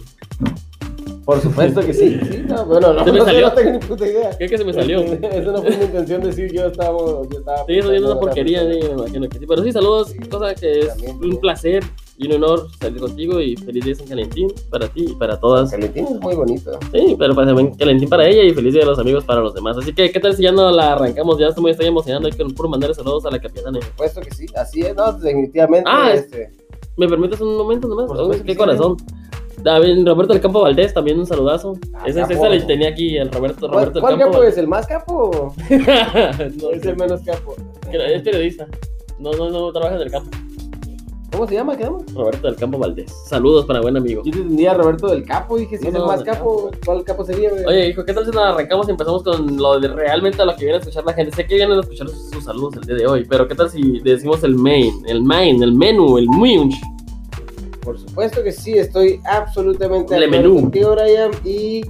[1.25, 2.19] Por supuesto que sí.
[2.31, 3.49] sí no, bueno, no, Se me no sé, salió.
[3.49, 4.31] no tengo ni puta idea.
[4.39, 5.01] ¿Qué que se me salió?
[5.03, 6.97] Eso no fue mi intención decir, yo estaba.
[6.99, 9.47] Yo estaba Sí, eso es una porquería, sí, me imagino que sí.
[9.49, 11.83] Pero sí, saludos, cosa que es También, un placer
[12.17, 15.71] y un honor salir contigo y feliz día San Calentín para ti y para todas.
[15.71, 16.79] Calentín es muy bonito.
[16.93, 19.55] Sí, pero pues también Calentín para ella y feliz día de los amigos para los
[19.55, 19.77] demás.
[19.79, 21.39] Así que, ¿qué tal si ya no la arrancamos?
[21.39, 23.79] Ya estoy, estoy emocionando que por mandar saludos a la capitana.
[23.79, 24.47] Por supuesto que sí.
[24.57, 25.91] Así es, no, definitivamente.
[25.93, 26.53] Ah, este,
[26.97, 28.07] ¿Me permites un momento nomás?
[28.07, 28.97] Por supuesto qué corazón.
[29.63, 31.79] David, Roberto del Campo Valdés, también un saludazo.
[31.95, 34.39] Ah, ese ese le tenía aquí, el Roberto, ¿Cuál, Roberto cuál del Campo.
[34.39, 34.59] capo es?
[34.59, 35.55] ¿El más capo?
[35.71, 37.57] No, es el menos capo.
[37.91, 38.67] es periodista.
[39.19, 40.31] No, no, no trabaja en el campo.
[41.35, 41.77] ¿Cómo se llama?
[41.77, 41.99] ¿Qué llama?
[42.15, 43.13] Roberto del Campo Valdés.
[43.27, 44.23] Saludos para buen amigo.
[44.25, 47.25] Yo te entendía Roberto del Capo, dije, si No, es el más capo, ¿cuál capo
[47.25, 47.65] sería, güey?
[47.65, 50.55] Oye, hijo, ¿qué tal si nos arrancamos y empezamos con lo de realmente a lo
[50.55, 51.35] que viene a escuchar la gente?
[51.35, 53.69] Sé que vienen a escuchar sus, sus saludos el día de hoy, pero ¿qué tal
[53.69, 56.77] si decimos el main, el main, el menú, el munch?
[57.83, 60.61] Por supuesto que sí, estoy absolutamente acuerdo menú.
[60.61, 61.33] contigo, Brian.
[61.45, 61.81] Y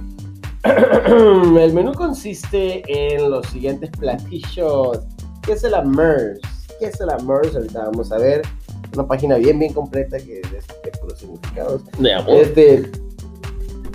[1.59, 5.01] el menú consiste en los siguientes platillos.
[5.43, 6.39] ¿Qué es el Amers?
[6.79, 7.55] ¿Qué es el Amers?
[7.55, 8.41] Ahorita vamos a ver.
[8.95, 11.81] Una página bien, bien completa que es de puros significados.
[11.99, 12.53] De amor.
[12.53, 12.91] De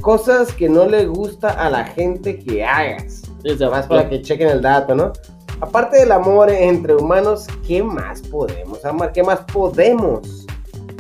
[0.00, 3.22] cosas que no le gusta a la gente que hagas.
[3.42, 5.12] Sí, Más para que chequen el dato, ¿no?
[5.60, 9.12] Aparte del amor entre humanos, ¿qué más podemos amar?
[9.12, 10.46] ¿Qué más podemos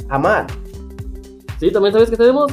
[0.08, 0.46] amar?
[1.58, 2.52] Sí, también sabes que tenemos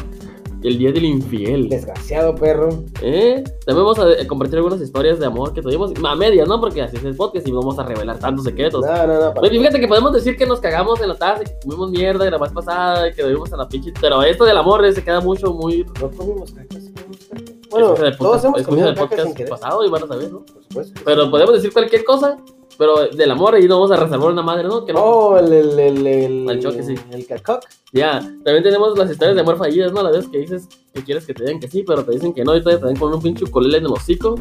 [0.67, 1.69] el día del infiel.
[1.69, 2.69] Desgraciado perro.
[3.01, 3.43] ¿Eh?
[3.65, 6.59] También vamos a compartir algunas historias de amor que tuvimos, a medias, ¿no?
[6.59, 8.85] Porque así es el podcast y no vamos a revelar tantos secretos.
[8.85, 9.49] No, no, no.
[9.49, 12.51] fíjate que podemos decir que nos cagamos en la tarde, que comimos mierda la vez
[12.51, 13.93] pasada, que bebimos a la pinche.
[13.99, 15.85] Pero esto del amor eh, se queda mucho, muy.
[16.01, 17.57] No comimos caca, sí comimos caca.
[17.69, 20.45] Bueno, el todos podcast- hemos comido sin podcast pasado y van a saber, ¿no?
[20.45, 21.01] Por supuesto.
[21.03, 22.37] Pero podemos decir cualquier cosa,
[22.77, 24.85] pero del amor ahí no vamos a reservar una madre, ¿no?
[24.85, 24.99] Que no.
[25.03, 26.95] Oh, el, el, el, el, Al choque, sí.
[27.11, 27.63] El cacoc.
[27.91, 30.03] Ya, también tenemos las historias de amor fallidas, ¿no?
[30.03, 32.43] La vez que dices que quieres que te digan que sí, pero te dicen que
[32.43, 34.35] no y todavía te dan con un pinche ukulele en el hocico.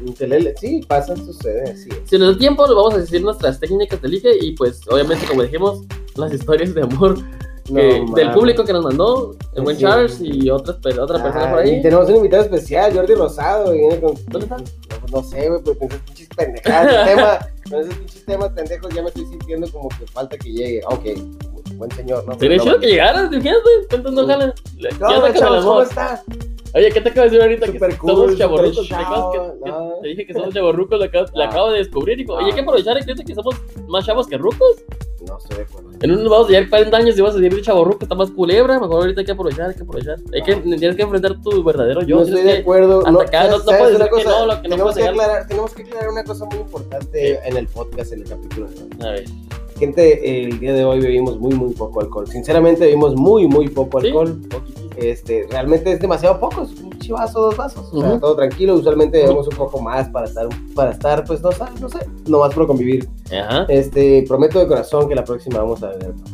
[0.00, 0.54] Un telele.
[0.56, 2.08] Sí, pasa, sucede, así es.
[2.08, 5.26] Si nos da tiempo, les vamos a decir nuestras técnicas de ligue y pues obviamente
[5.26, 5.82] como dijimos,
[6.16, 7.16] las historias de amor
[7.70, 9.82] No, del público que nos mandó, el buen Sí.
[9.82, 11.82] Charles y otras, pe- otra persona Ah, por Y ahí.
[11.82, 13.74] tenemos un invitado especial, Jordi Rosado.
[13.74, 14.14] y viene con...
[14.28, 14.56] ¿Dónde está?
[14.56, 14.64] No,
[15.12, 17.38] no sé, güey, pero con esos pinches pendejadas tema,
[17.70, 20.80] con esos pinches temas pendejos ya me estoy sintiendo como que falta que llegue.
[20.86, 21.04] Ok,
[21.76, 22.38] buen señor, ¿no?
[22.38, 24.52] Sería chido que llegaras, fíjate, cuentas no jalan.
[24.80, 25.88] ¿Qué No, chavos, ¿cómo amor?
[26.74, 27.66] Oye, ¿qué te acabo de decir ahorita?
[27.66, 28.88] Super que cool, somos super chavorrucos.
[28.88, 29.92] ¿Te que, que no.
[30.00, 30.98] te dije que somos chavorrucos?
[30.98, 31.46] Lo acabo, lo Ah.
[31.46, 32.24] acabo de descubrir.
[32.30, 32.62] Oye, que Ah.
[32.62, 33.54] aprovechar fíjate que somos
[33.88, 34.82] más chavos que rucos.
[35.26, 35.90] No estoy de acuerdo.
[36.00, 38.80] En unos vamos a llevar 40 años y vas a decir chavorruco, está más culebra.
[38.80, 40.16] Mejor ahorita hay que aprovechar, hay que aprovechar.
[40.32, 42.16] Hay que, tienes que enfrentar tu verdadero yo.
[42.16, 42.98] no estoy de que- acuerdo.
[43.00, 44.30] hasta no, acá, no- ¿sabes- no puedes decir que cosa?
[44.30, 47.48] no, lo que no tenemos, puedes que aclarar, tenemos que aclarar una cosa muy importante
[47.48, 48.66] en el podcast, en el capítulo.
[49.00, 49.24] A ver.
[49.82, 52.28] Gente, el día de hoy bebimos muy, muy poco alcohol.
[52.28, 54.06] Sinceramente, bebimos muy, muy poco ¿Sí?
[54.06, 54.40] alcohol.
[54.96, 56.68] Este, realmente es demasiado poco.
[57.00, 57.92] chivazo, dos vasos.
[57.92, 58.76] O sea, todo tranquilo.
[58.76, 62.54] Usualmente bebemos un poco más para estar, para estar, pues, no, sé, no sé, nomás
[62.54, 63.08] por convivir.
[63.36, 63.66] Ajá.
[63.68, 66.30] Este, prometo de corazón que la próxima vamos a beber más.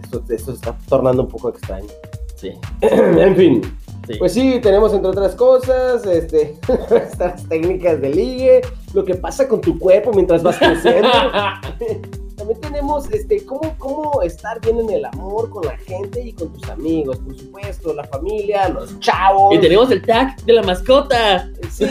[0.00, 1.88] Esto, esto se está tornando un poco extraño.
[2.36, 2.52] Sí.
[2.80, 3.62] en fin,
[4.06, 4.14] sí.
[4.20, 6.60] pues sí, tenemos entre otras cosas, este,
[6.94, 8.60] estas técnicas de ligue,
[8.92, 11.08] lo que pasa con tu cuerpo mientras vas creciendo.
[12.44, 16.52] También tenemos, este, cómo, cómo estar bien en el amor con la gente y con
[16.52, 19.54] tus amigos, por supuesto, la familia, los chavos.
[19.54, 21.48] y tenemos el tag de la mascota.
[21.70, 21.86] Sí,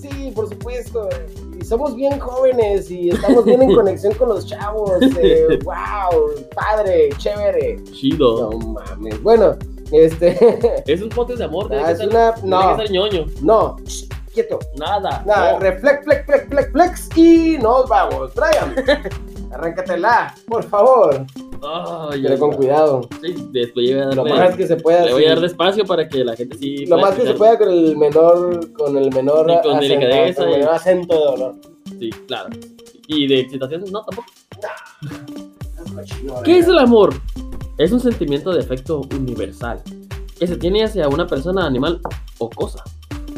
[0.00, 1.08] sí, por supuesto.
[1.58, 4.90] Y somos bien jóvenes y estamos bien en conexión con los chavos.
[5.22, 7.82] eh, wow, padre, chévere.
[7.84, 8.50] Chido.
[8.50, 9.22] No mames.
[9.22, 9.56] Bueno,
[9.90, 10.82] este.
[10.92, 11.72] Es un pote de amor.
[11.74, 12.34] Ah, es una.
[12.34, 13.24] tiene No, que ser ñoño.
[13.40, 13.76] no.
[14.32, 14.58] Quieto.
[14.76, 15.22] Nada.
[15.26, 15.58] Nada, No.
[15.60, 17.08] reflex, flex, flex, flex, flex.
[17.16, 18.32] Y nos vamos.
[18.34, 18.74] Brian,
[19.52, 21.26] arráncatela, por favor.
[22.10, 23.08] Pero con cuidado.
[23.22, 25.04] Sí, después voy a Lo darle- más que se pueda.
[25.04, 26.86] Le voy a dar despacio para que la gente sí.
[26.86, 30.42] Lo más que se pueda con el menor, con el menor, Sí, con acento, delicadeza
[30.42, 31.54] con el y- menor acento de dolor.
[32.00, 32.50] Sí, claro.
[33.06, 34.26] Y de excitación, no, tampoco.
[36.44, 37.14] ¿Qué es el amor?
[37.78, 39.82] Es un sentimiento de afecto universal
[40.38, 42.00] que se tiene hacia una persona, animal
[42.38, 42.82] o cosa.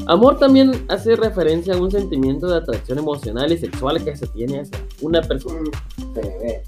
[0.06, 4.60] Amor también hace referencia a un sentimiento de atracción emocional y sexual que se tiene
[4.60, 5.70] hacia una persona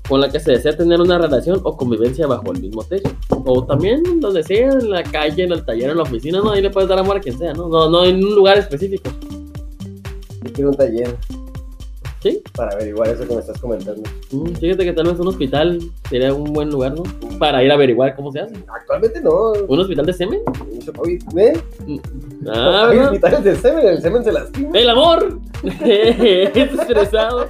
[0.09, 3.11] con la que se desea tener una relación o convivencia bajo el mismo techo.
[3.29, 6.63] O también donde sea, en la calle, en el taller, en la oficina, no, ahí
[6.63, 7.69] le puedes dar amor a quien sea, ¿no?
[7.69, 9.11] No, no en un lugar específico.
[10.43, 11.17] Yo quiero un taller
[12.27, 12.43] ¿Sí?
[12.57, 14.03] para averiguar eso que me estás comentando.
[14.33, 15.79] Mm, Fíjate que tal vez un hospital
[16.11, 17.05] sería un buen lugar, ¿no?
[17.39, 18.55] Para ir a averiguar cómo se hace.
[18.67, 19.53] Actualmente no.
[19.69, 20.41] ¿Un hospital de semen?
[20.75, 21.23] Mucho COVID.
[21.35, 21.61] ¿Ve?
[22.49, 24.71] Ah, Hay hospitales de semen, el semen se lastima.
[24.77, 25.39] El amor
[25.85, 27.47] es expresado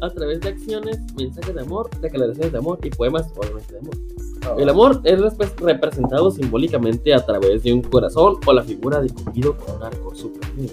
[0.00, 3.94] a través de acciones, mensajes de amor, declaraciones de amor y poemas, obviamente de amor.
[4.58, 5.18] El amor es
[5.58, 10.14] representado simbólicamente a través de un corazón o la figura de Cupido con un arco
[10.14, 10.70] superior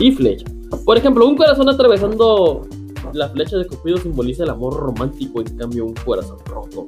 [0.00, 0.46] y flecha.
[0.84, 2.66] Por ejemplo, un corazón atravesando
[3.12, 6.86] la flecha de Cupido simboliza el amor romántico, en cambio un corazón roto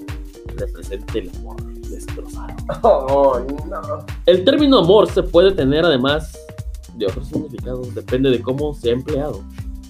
[0.57, 2.55] representa el amor destrozado.
[2.83, 4.05] Oh, no.
[4.27, 6.39] El término amor se puede tener además
[6.97, 9.43] de otros significados, depende de cómo sea empleado.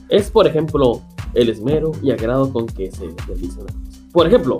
[0.09, 1.00] Es, por ejemplo,
[1.35, 3.61] el esmero y agrado con que se realiza.
[4.12, 4.59] Por ejemplo,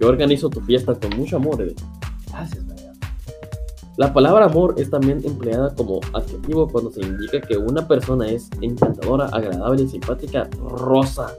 [0.00, 1.64] yo organizo tu fiesta con mucho amor.
[2.30, 2.73] Gracias.
[3.96, 8.48] La palabra amor es también empleada como adjetivo cuando se indica que una persona es
[8.60, 11.32] encantadora, agradable, simpática, rosa.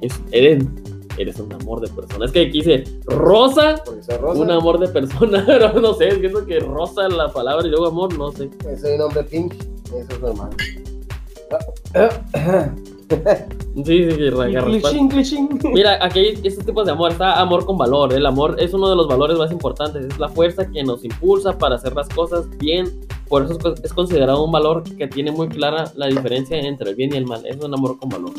[0.00, 0.82] Es Eden,
[1.16, 2.24] eres un amor de persona.
[2.24, 4.40] Es que aquí dice rosa, Porque soy rosa.
[4.40, 8.18] un amor de persona, pero no sé, entiendo que rosa la palabra y luego amor,
[8.18, 8.50] no sé.
[8.80, 9.54] Soy un hombre pink.
[9.94, 10.50] Eso es normal.
[13.84, 14.52] Sí, sí, sí.
[15.72, 17.12] Mira, aquí hay estos tipos de amor.
[17.12, 18.12] Está amor con valor.
[18.12, 20.04] El amor es uno de los valores más importantes.
[20.04, 22.90] Es la fuerza que nos impulsa para hacer las cosas bien.
[23.28, 26.90] Por eso es co- es considerado un valor que tiene muy clara la diferencia entre
[26.90, 27.46] el bien y el mal.
[27.46, 28.32] Es un amor con valor.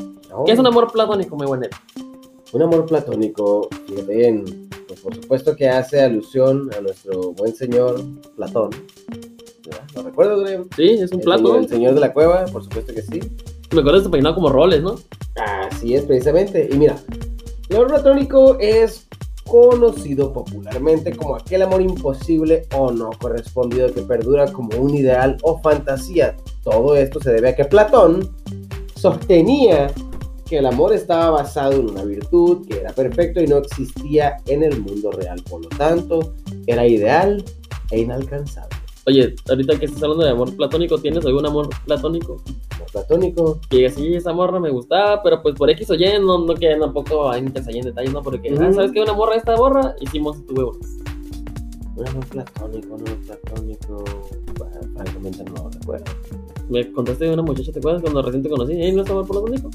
[0.45, 1.65] ¿Qué es un amor platónico, muy bueno?
[2.51, 3.67] Un amor platónico,
[4.07, 7.99] bien, pues por supuesto que hace alusión a nuestro buen señor
[8.35, 8.69] Platón.
[9.95, 10.65] ¿Lo recuerdas, Brian?
[10.75, 13.19] Sí, es un señor- El señor de la cueva, por supuesto que sí.
[13.73, 14.95] Me acuerdo de su peinado como roles, ¿no?
[15.35, 16.69] Así es, precisamente.
[16.71, 16.95] Y mira,
[17.71, 19.07] amor platónico es
[19.45, 25.59] conocido popularmente como aquel amor imposible o no correspondido que perdura como un ideal o
[25.59, 26.35] fantasía.
[26.63, 28.35] Todo esto se debe a que Platón
[28.95, 29.91] sostenía
[30.45, 34.63] que el amor estaba basado en una virtud, que era perfecto y no existía en
[34.63, 35.41] el mundo real.
[35.49, 36.35] Por lo tanto,
[36.67, 37.43] era ideal
[37.91, 38.82] e inalcanzable.
[39.05, 42.41] Oye, ahorita que estás hablando de amor platónico, ¿tienes algún amor platónico?
[42.75, 46.45] Amor platónico, Que sí, esa morra me gustaba, pero pues por X o Y, no,
[46.45, 48.21] no que tampoco hay que en detalles, ¿no?
[48.21, 48.71] Porque, ah.
[48.71, 49.01] ¿sabes qué?
[49.01, 50.77] Una morra, esta morra, hicimos tu huevo.
[51.97, 54.03] un amor platónico, un amor platónico,
[54.57, 56.05] bueno, francamente no recuerdo.
[56.69, 58.01] Me contaste de una muchacha, ¿te acuerdas?
[58.03, 58.93] Cuando recién te conocí, ¿eh?
[58.93, 59.69] ¿No es amor platónico?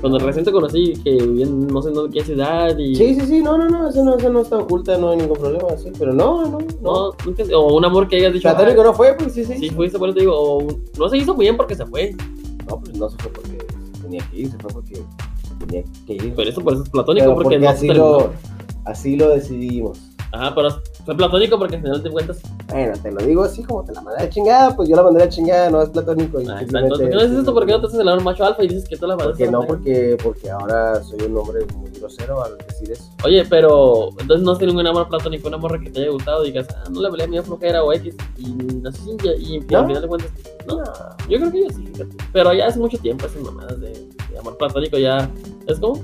[0.00, 2.94] Cuando recién te conocí, que vivía en no sé en qué ciudad y...
[2.94, 5.38] Sí, sí, sí, no, no, no, eso no, eso no está oculta, no hay ningún
[5.38, 6.66] problema, sí, pero no, no, no.
[6.82, 8.48] No, nunca, o un amor que hayas dicho...
[8.48, 9.58] Platónico ah, no fue, pues sí, sí.
[9.58, 12.14] Sí, fuiste, por eso te digo, o un- no se hizo bien porque se fue.
[12.68, 13.58] No, pues no se fue porque
[14.02, 15.02] tenía que ir, se fue porque
[15.60, 16.34] tenía que ir.
[16.36, 18.30] Pero eso por eso es platónico, Pero porque, porque no así lo,
[18.84, 19.98] así lo decidimos.
[20.36, 20.68] Ajá, pero
[21.04, 22.40] fue platónico porque al final te cuentas...
[22.68, 25.22] Bueno, te lo digo así como te la mandé a chingada, pues yo la mandé
[25.22, 26.40] a chingada, no es platónico.
[26.40, 26.88] y Ah, exacto.
[26.90, 27.54] ¿Por qué no dices esto?
[27.54, 29.44] ¿Por qué no te haces el amor macho alfa y dices que tú la mandaste
[29.44, 33.04] Porque a no, la- porque, porque ahora soy un hombre muy grosero al decir eso.
[33.24, 36.44] Oye, pero entonces no has tenido ningún amor platónico, un amor que te haya gustado
[36.44, 39.78] y digas, ah, no le valía mi flojera o X y así, y, y ¿No?
[39.78, 40.30] al final de cuentas,
[40.66, 40.76] no,
[41.28, 41.92] yo creo que yo sí,
[42.32, 43.88] pero ya hace mucho tiempo esas mamadas de,
[44.30, 45.30] de amor platónico ya,
[45.66, 46.00] ¿es como?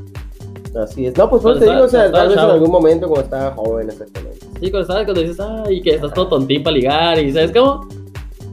[0.75, 1.17] Así es.
[1.17, 3.91] No, pues por te digo, o sea, tal vez en algún momento cuando estaba joven,
[3.91, 4.39] exactamente.
[4.61, 7.87] Sí, cuando sabes, cuando dices, ay, que estás todo tontín para ligar y ¿sabes cómo?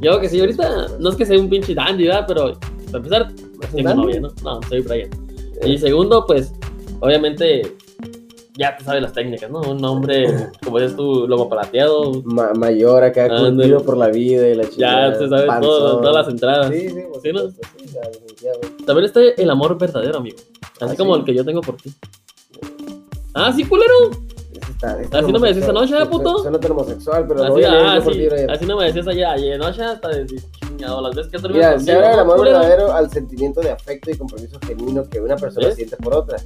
[0.02, 2.26] Yo que sí, ahorita no es que sea un pinche dandy, ¿verdad?
[2.28, 2.60] Pero
[2.92, 3.32] para empezar,
[3.74, 4.30] tengo novia, ¿no?
[4.44, 5.10] No, soy Brian.
[5.64, 6.54] Y segundo, pues,
[7.02, 7.76] obviamente,
[8.60, 9.62] ya te sabes las técnicas, ¿no?
[9.62, 14.56] Un hombre, como dices tú, lomo palateado, Ma- mayor acá, curtido por la vida y
[14.56, 15.18] la ya chingada.
[15.18, 16.68] te sabes todo, todas las entradas.
[16.68, 17.40] Sí, sí, Sí, ¿no?
[17.50, 17.56] sí,
[17.94, 18.84] ya, definitivamente.
[18.86, 20.38] También está el amor verdadero, amigo.
[20.82, 21.20] Así Ah, como sí.
[21.22, 21.94] el que yo tengo por ti.
[23.34, 23.94] Ah, sí, culero.
[24.70, 26.40] Está- este Así no me decías anoche, ¿eh, puto?
[26.40, 28.50] Soy no homosexual, pero lo Así, ah, yo por sí, ti, Brian.
[28.50, 31.94] así no me decías ayer, ayer noche hasta decir chingado las veces que terminas Mira,
[32.02, 35.72] se del ¿no, amor verdadero al sentimiento de afecto y compromiso genuino que una persona
[35.72, 36.38] siente por otra.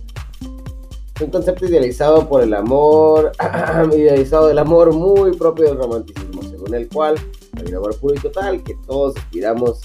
[1.21, 3.31] Un concepto idealizado por el amor,
[3.95, 7.15] idealizado del amor muy propio del romanticismo, según el cual
[7.55, 9.81] hay un amor puro y total que todos aspiramos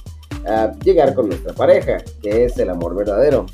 [0.47, 3.45] a llegar con nuestra pareja, que es el amor verdadero.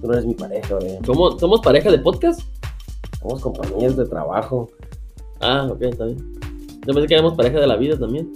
[0.00, 1.02] Tú no eres mi pareja, Brian.
[1.04, 2.40] ¿Cómo- ¿Somos pareja de podcast?
[3.20, 4.70] Somos compañeros de trabajo.
[5.40, 6.18] Ah, ok, está bien.
[6.86, 8.32] Yo pensé que éramos pareja de la vida también.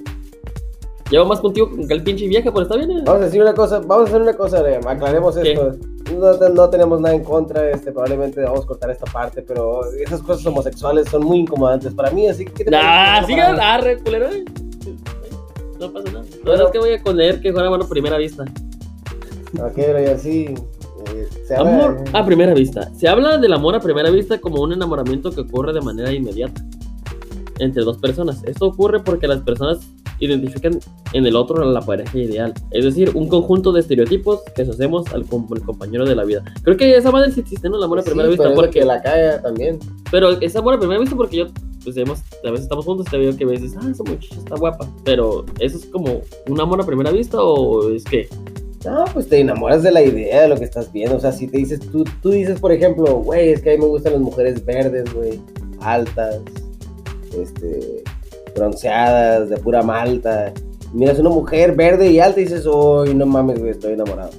[1.10, 2.90] Llevo más contigo que el pinche vieja, pero está bien.
[2.90, 3.02] ¿eh?
[3.04, 5.52] Vamos a decir una cosa, vamos a hacer una cosa, Brian, aclaremos ¿Qué?
[5.52, 5.72] esto.
[6.18, 9.82] No, te- no tenemos nada en contra, este, probablemente vamos a cortar esta parte, pero
[9.92, 12.52] esas cosas homosexuales son muy incomodantes para mí, así que...
[12.52, 13.32] ¿qué te Ah, parece?
[13.32, 14.26] sigan, arre, culero.
[14.30, 14.44] eh.
[15.78, 16.24] No pasa nada.
[16.44, 18.44] La verdad es que voy a leer que fuera amor a primera vista.
[19.60, 20.54] Ok, Brian, sí.
[21.14, 22.90] eh, se habla- Amor a primera vista.
[22.96, 26.62] Se habla del amor a primera vista como un enamoramiento que ocurre de manera inmediata
[27.58, 28.42] entre dos personas.
[28.44, 29.80] Esto ocurre porque las personas
[30.20, 30.78] identifican
[31.12, 32.54] en el otro la pareja ideal.
[32.70, 36.42] Es decir, un conjunto de estereotipos que asociamos al com- el compañero de la vida.
[36.62, 37.76] Creo que esa madre sí existe, ¿no?
[37.78, 38.52] El amor a primera vista.
[38.54, 39.78] Porque, que la cae también.
[40.10, 41.46] Pero es amor a primera vista porque yo,
[41.82, 44.54] pues hemos, a veces estamos juntos y te veo que dices, ah, esa muchacha está
[44.56, 44.88] guapa.
[45.04, 48.28] Pero, ¿eso es como un amor a primera vista o es que?
[48.84, 51.16] No, pues te enamoras de la idea de lo que estás viendo.
[51.16, 53.80] O sea, si te dices, tú, tú dices, por ejemplo, güey, es que a mí
[53.80, 55.40] me gustan las mujeres verdes, güey,
[55.80, 56.40] altas,
[57.40, 58.02] este,
[58.54, 60.52] bronceadas, de pura malta.
[60.92, 64.30] Miras una mujer verde y alta y dices, uy, no mames, güey, estoy enamorado.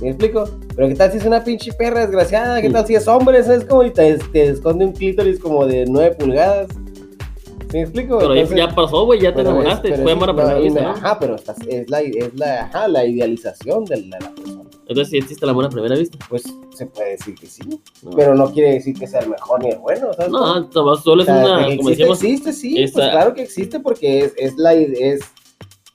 [0.00, 0.44] ¿Me explico?
[0.76, 2.62] Pero ¿qué tal si es una pinche perra desgraciada?
[2.62, 3.42] ¿Qué tal si es hombre?
[3.42, 3.82] ¿Sabes cómo?
[3.82, 6.68] Y te, te esconde un clítoris como de 9 pulgadas.
[7.72, 8.18] ¿Me explico?
[8.18, 9.88] Pero Entonces- ya pasó, güey, ya te enamoraste.
[9.96, 10.92] Fue es- amor a no, primera y vista, me- ¿no?
[10.92, 14.62] Ajá, pero estás- es, la, es la, ajá, la idealización de la, de la persona.
[14.88, 16.16] Entonces, si existe el amor a primera vista.
[16.30, 16.44] Pues
[16.78, 17.62] se puede decir que sí,
[18.02, 20.30] No, pero no quiere decir que sea el mejor ni el bueno, ¿sabes?
[20.30, 23.42] no Tomás, solo O sea, es una, como existe, decíamos, existe, sí, pues claro que
[23.42, 25.20] existe porque es, es la es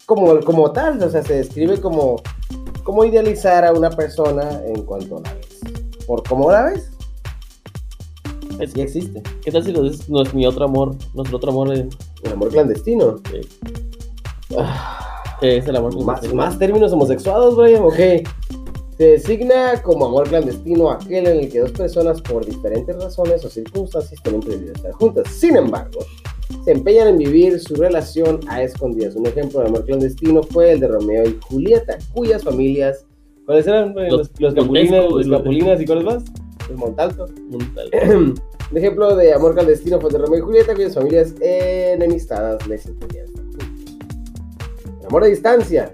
[0.05, 2.21] como, como tal, o sea, se describe como,
[2.83, 5.59] como idealizar a una persona en cuanto la ves.
[6.05, 6.89] ¿Por cómo la ves?
[8.59, 9.23] Es- Sí existe.
[9.43, 11.87] ¿qué tal si lo dices, no es mi otro amor, nuestro otro amor, eh,
[12.23, 13.15] El amor clandestino.
[13.33, 13.41] eh,
[15.39, 16.35] que es el amor Más, clandestino?
[16.35, 18.27] más términos homosexuados, Brian, ok.
[19.03, 23.49] Se designa como amor clandestino aquel en el que dos personas por diferentes razones o
[23.49, 25.27] circunstancias tienen prohibido estar juntas.
[25.27, 25.99] Sin embargo,
[26.63, 29.15] se empeñan en vivir su relación a escondidas.
[29.17, 33.05] Un ejemplo de amor clandestino fue el de Romeo y Julieta, cuyas familias...
[33.45, 33.93] ¿Cuáles eran?
[33.93, 36.23] Los- Los, Capulinas, los Capulinas y ¿cuáles más?
[36.69, 37.25] Los Montalto.
[37.51, 37.91] Un tal-
[38.71, 42.85] Un ejemplo de amor clandestino fue el de Romeo y Julieta, cuyas familias enemistadas les
[42.85, 43.67] impedían estar juntos.
[45.01, 45.93] El amor a distancia,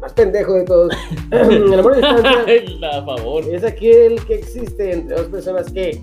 [0.00, 0.92] más pendejo de todos.
[1.30, 3.44] el amor a distancia Ay, a favor.
[3.44, 6.00] es aquel que existe entre dos personas que,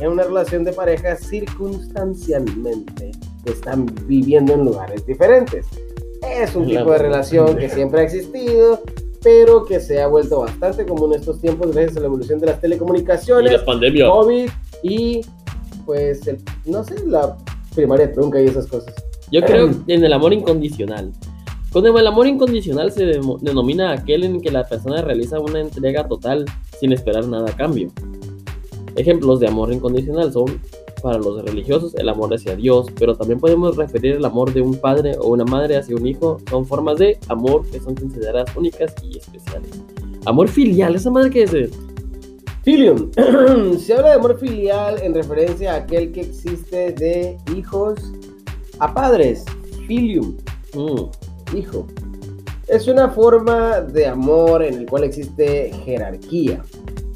[0.00, 3.10] en una relación de pareja, circunstancialmente
[3.44, 5.66] están viviendo en lugares diferentes.
[6.22, 8.82] Es un La tipo de relación que siempre ha existido,
[9.22, 12.46] pero que se ha vuelto bastante común en estos tiempos gracias a la evolución de
[12.46, 13.52] las Y telecomunicaciones.
[13.52, 14.08] la pandemia.
[14.08, 14.48] COVID
[14.82, 15.20] y
[15.86, 17.36] pues el- no sé, la
[17.74, 18.94] primaria trunca y esas cosas.
[19.32, 21.12] Yo creo en el amor incondicional.
[21.72, 26.44] Con el amor incondicional se denomina aquel en que la persona realiza una entrega total
[26.80, 27.90] sin esperar nada a cambio.
[28.96, 30.60] Ejemplos de amor incondicional son
[31.00, 34.74] para los religiosos el amor hacia Dios, pero también podemos referir el amor de un
[34.76, 36.38] padre o una madre hacia un hijo.
[36.50, 39.70] Son formas de amor que son consideradas únicas y especiales.
[40.26, 41.70] Amor filial, esa madre que es eh,
[42.62, 43.10] Filium.
[43.78, 47.98] Se habla de amor filial en referencia a aquel que existe de hijos
[48.78, 49.44] a padres.
[49.86, 50.36] Filium,
[50.74, 51.04] mm,
[51.54, 51.86] hijo.
[52.68, 56.62] Es una forma de amor en el cual existe jerarquía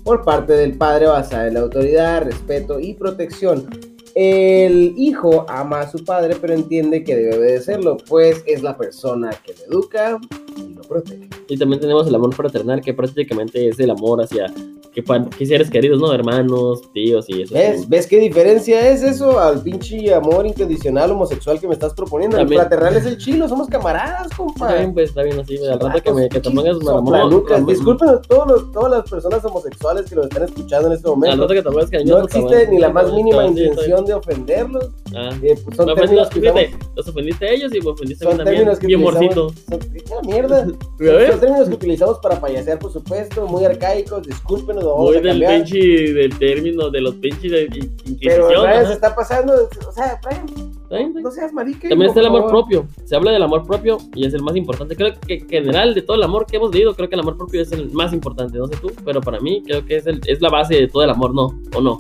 [0.03, 3.69] por parte del padre basada en la autoridad, respeto y protección.
[4.15, 9.31] El hijo ama a su padre, pero entiende que debe obedecerlo, pues es la persona
[9.45, 10.21] que lo educa
[10.57, 11.29] y lo protege.
[11.49, 14.47] Y también tenemos el amor fraternal, que prácticamente es el amor hacia
[14.95, 15.03] que,
[15.37, 16.13] que seres queridos, ¿no?
[16.13, 17.55] Hermanos, tíos y eso.
[17.55, 17.89] ¿Ves?
[17.89, 22.37] ¿Ves qué diferencia es eso al pinche amor incondicional homosexual que me estás proponiendo?
[22.37, 22.61] También.
[22.61, 24.67] El fraternal es el chilo, somos camaradas, compa.
[24.69, 25.59] Está bien, pues está bien así.
[25.67, 26.79] Al rato que, me, que te pongas.
[26.85, 27.45] Ramón.
[27.67, 31.43] Disculpen todos los, todas las personas homosexuales que nos están escuchando en este Al momento.
[31.43, 32.21] rato que te pongas cariñoso.
[32.21, 34.91] No te existe ni la más mínima intención de ofenderlos.
[35.15, 35.31] Ah.
[35.43, 36.97] Eh, pues son Me términos ofendiste, que fíjate, usamos.
[36.97, 38.69] los ofendiste a ellos y me ofendiste a mí también.
[38.79, 39.51] que Y amorcito.
[39.69, 40.67] Son, ¡Qué mierda!
[41.01, 44.23] ¿Ya Son términos que utilizamos para payasear, por supuesto, muy arcaicos.
[44.23, 47.91] Discúlpenos, lo vamos Muy a del pinche, del término, de los pinches de
[48.23, 48.47] Pero.
[48.47, 49.69] Brian, se está pasando.
[49.85, 50.47] O sea, Brian,
[50.91, 51.89] bien, no seas marica.
[51.89, 52.53] También está el amor favor.
[52.53, 52.87] propio.
[53.05, 54.95] Se habla del amor propio y es el más importante.
[54.95, 57.37] Creo que en general de todo el amor que hemos leído, creo que el amor
[57.37, 58.57] propio es el más importante.
[58.57, 61.03] No sé tú, pero para mí creo que es, el, es la base de todo
[61.03, 61.61] el amor, ¿no?
[61.75, 61.99] ¿O no?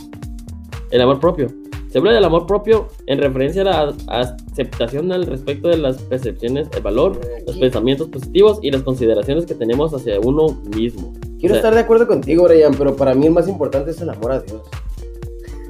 [0.93, 1.49] El amor propio.
[1.95, 6.69] Se habla del amor propio en referencia a la aceptación al respecto de las percepciones,
[6.75, 11.13] el valor, los pensamientos positivos y las consideraciones que tenemos hacia uno mismo.
[11.39, 14.01] Quiero O sea, estar de acuerdo contigo, Brian, pero para mí el más importante es
[14.01, 14.63] el amor a Dios.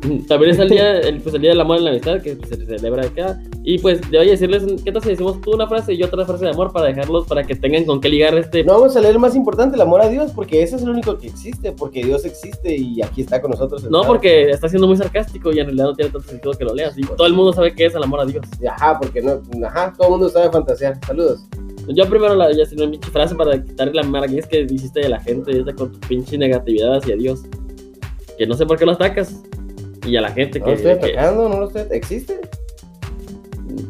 [0.28, 2.56] También es el día, el, pues, el día del amor en la amistad que se
[2.56, 3.40] celebra acá.
[3.62, 6.24] Y pues, de hoy decirles, ¿qué tal si decimos tú una frase y yo otra
[6.24, 9.00] frase de amor para dejarlos, para que tengan con qué ligar este No vamos a
[9.00, 11.72] leer el más importante, el amor a Dios, porque ese es el único que existe,
[11.72, 13.82] porque Dios existe y aquí está con nosotros.
[13.82, 14.06] No, sentado.
[14.06, 16.98] porque está siendo muy sarcástico y en realidad no tiene tanto sentido que lo leas.
[16.98, 18.44] Y todo el mundo sabe qué es el amor a Dios.
[18.68, 20.98] Ajá, porque no, ajá, todo el mundo sabe fantasear.
[21.06, 21.46] Saludos.
[21.88, 25.58] Yo primero la ya pinche frase para quitarle la marguez que hiciste de la gente
[25.58, 27.42] esta con tu pinche negatividad hacia Dios.
[28.38, 29.42] Que no sé por qué lo atacas.
[30.06, 32.40] Y a la gente No que, lo estoy que- atacando, no lo estoy ¿Existe?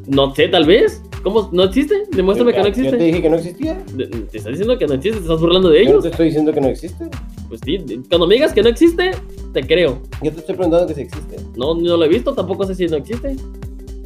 [0.06, 1.02] no sé, tal vez.
[1.22, 1.48] ¿Cómo?
[1.52, 2.02] ¿No existe?
[2.12, 2.96] Demuéstrame que no Yo te existe.
[3.04, 3.82] dije que no existía.
[3.96, 6.02] Te estás diciendo que no existe, te estás burlando de Yo no ellos.
[6.04, 7.06] te estoy diciendo que no existe.
[7.48, 7.78] Pues sí,
[8.10, 9.12] cuando me digas que no existe,
[9.54, 10.00] te creo.
[10.22, 11.36] Yo te estoy preguntando que si existe.
[11.56, 13.36] No, no lo he visto, tampoco sé si no existe.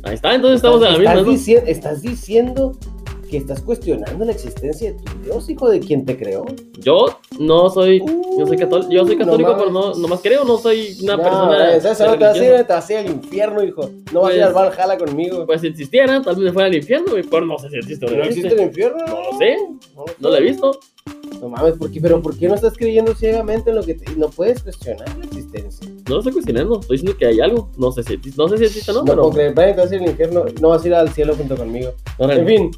[0.05, 1.15] Ahí está, entonces estamos en la misma.
[1.17, 1.25] ¿no?
[1.25, 2.77] dici- estás diciendo
[3.29, 6.45] que estás cuestionando la existencia de tu Dios, hijo de quien te creó.
[6.81, 8.03] Yo no soy,
[8.39, 11.17] yo soy católico, yo soy Uh, no católico, pero no, nomás creo, no soy una
[11.17, 11.81] no, persona.
[11.81, 12.43] ¿sabes a dónde te vas a ir?
[12.45, 12.67] religiosa.
[12.67, 13.91] Te vas a ir al infierno, hijo.
[14.13, 15.47] No vas a ir Pues- al Valhalla conmigo.
[15.47, 18.11] Pues si existiera, tal vez me fuera al infierno, pero no sé si existe o
[18.11, 18.99] ¿No no existe el infierno?
[19.07, 19.57] No lo sé,
[19.97, 20.79] No, no lo he visto.
[21.41, 22.01] No mames, ¿por qué?
[22.01, 24.11] pero ¿por qué no estás creyendo ciegamente en lo que te...
[24.17, 25.89] no puedes cuestionar la existencia?
[26.09, 27.71] No lo estoy cuestionando, estoy diciendo que hay algo.
[27.77, 29.53] No sé si, no sé si existe o no, No, pero.
[29.55, 31.91] te vas a al infierno, no vas a ir al cielo junto conmigo.
[32.17, 32.41] órale.
[32.41, 32.71] En fin,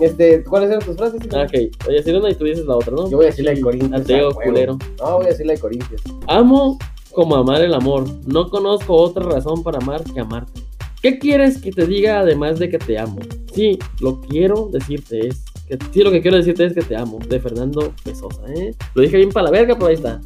[0.00, 1.20] este, ¿cuáles eran tus frases?
[1.32, 1.52] Ah, Ok,
[1.84, 3.08] voy a decir una y tú dices la otra, ¿no?
[3.08, 4.00] Yo voy a decir la de Corintios.
[4.00, 4.78] Ateo, culero.
[4.98, 6.02] No, voy a decir la de Corintios.
[6.26, 6.78] Amo
[7.12, 8.04] como amar el amor.
[8.26, 10.60] No conozco otra razón para amar que amarte.
[11.02, 13.18] ¿Qué quieres que te diga además de que te amo?
[13.52, 17.18] Sí, lo quiero decirte es que sí, lo que quiero decirte es que te amo.
[17.28, 18.74] De Fernando Pesosa, ¿eh?
[18.94, 20.20] Lo dije bien para la verga, pero ahí está.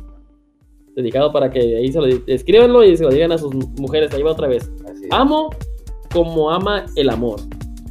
[0.97, 4.13] Dedicado para que ahí se lo escríbanlo y se lo digan a sus mujeres.
[4.15, 4.71] Ahí va otra vez.
[5.11, 5.51] Amo
[6.11, 7.39] como ama el amor.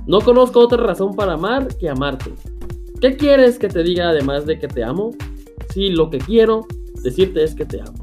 [0.07, 2.31] No conozco otra razón para amar que amarte.
[2.99, 5.11] ¿Qué quieres que te diga además de que te amo?
[5.71, 6.65] Sí, lo que quiero
[7.03, 7.93] decirte es que te amo.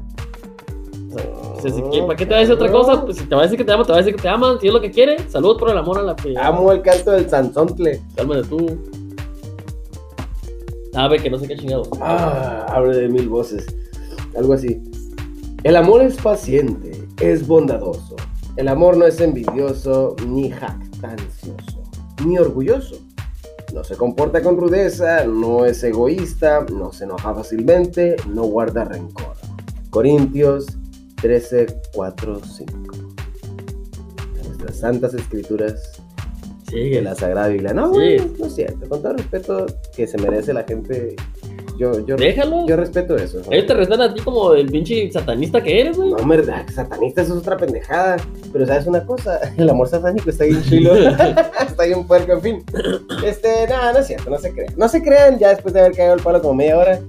[1.57, 3.03] O sea, si que- ¿Para qué te va a decir otra cosa?
[3.03, 4.29] Pues si te va a decir que te amo, te va a decir que te
[4.29, 4.57] aman.
[4.61, 7.11] Si es lo que quiere, salud por el amor a la que Amo el canto
[7.11, 8.01] del Sansontle.
[8.15, 8.77] Cálmate tú.
[10.93, 11.83] Sabe que no sé qué chingado.
[11.99, 13.65] Ah, abre de mil voces.
[14.37, 14.81] Algo así.
[15.63, 18.15] El amor es paciente, es bondadoso.
[18.57, 21.83] El amor no es envidioso, ni jactancioso,
[22.25, 22.97] ni orgulloso.
[23.73, 29.33] No se comporta con rudeza, no es egoísta, no se enoja fácilmente, no guarda rencor.
[29.89, 30.67] Corintios
[31.21, 32.73] 13, 4, 5.
[34.43, 35.93] Nuestras santas escrituras
[36.65, 37.01] de Sigue.
[37.01, 37.73] la Sagrada Biblia.
[37.73, 38.17] No, Sí.
[38.37, 38.87] no es cierto.
[38.89, 41.15] Con todo el respeto que se merece la gente,
[41.77, 42.67] yo, yo, Déjalo.
[42.67, 43.39] yo respeto eso.
[43.39, 43.51] ¿no?
[43.51, 46.11] Ellos te respetan a ti como el pinche satanista que eres, güey.
[46.11, 48.17] No, hombre, satanista, eso es otra pendejada.
[48.51, 50.95] Pero sabes una cosa, el amor satánico está bien chilo.
[51.67, 52.63] está bien puerco, en fin.
[53.25, 54.73] Este, nada, no es cierto, no se crean.
[54.77, 56.99] No se crean ya después de haber caído el palo como media hora.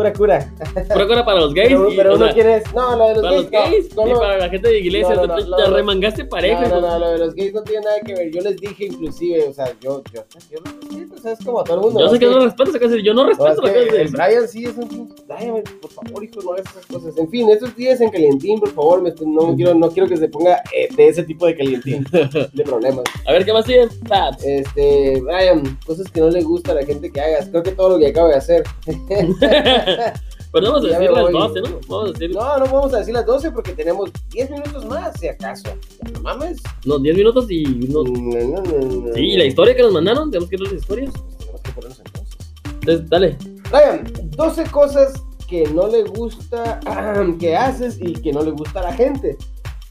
[0.00, 0.52] Pura cura.
[0.88, 1.68] Pero ahora para los gays.
[1.68, 2.62] Pero, y, pero o uno sea, quiere.
[2.74, 3.42] No, lo de los para gays.
[3.42, 5.14] los gays no, y no, no, para la gente de iglesia.
[5.14, 5.76] No, no, te, no, te no.
[5.76, 6.62] remangaste parejo.
[6.62, 8.30] no, no, no, lo de los gays no tiene nada que ver.
[8.30, 11.64] Yo les dije, inclusive, o sea, yo, yo, yo respeto, o sea, es como a
[11.64, 12.00] todo el mundo.
[12.00, 12.12] Yo ¿no?
[12.12, 12.96] sé que no respeto esa cosa.
[13.02, 16.24] Yo no No, es respeto la de el Brian sí es un Brian, por favor,
[16.24, 17.18] hijo, no hagas esas cosas.
[17.18, 20.16] En fin, estos días en calientín, por favor, me- no, me quiero, no quiero que
[20.16, 22.06] se ponga eh, de ese tipo de calientín,
[22.52, 23.04] de problemas.
[23.26, 23.66] A ver, ¿qué más?
[24.08, 24.44] Paps.
[24.44, 27.48] Este, Brian, cosas que no le gusta a la gente que hagas.
[27.50, 28.64] Creo que todo lo que acabo de hacer.
[30.52, 31.32] Pero no vamos a decir las voy.
[31.32, 31.80] 12, ¿no?
[31.88, 32.30] Vamos a decir.
[32.34, 35.68] No, no vamos a decir las 12 porque tenemos 10 minutos más, si acaso.
[36.12, 36.58] No mames.
[36.84, 38.10] No, 10 minutos y unos.
[38.10, 39.14] No, no, no.
[39.14, 41.12] Sí, la historia que nos mandaron, tenemos que ver las historias.
[41.38, 42.36] Tenemos que ponernos entonces.
[42.80, 43.36] Entonces, dale.
[43.70, 45.12] Brian, 12 cosas
[45.48, 46.80] que no le gusta,
[47.38, 49.36] que haces y que no le gusta a la gente.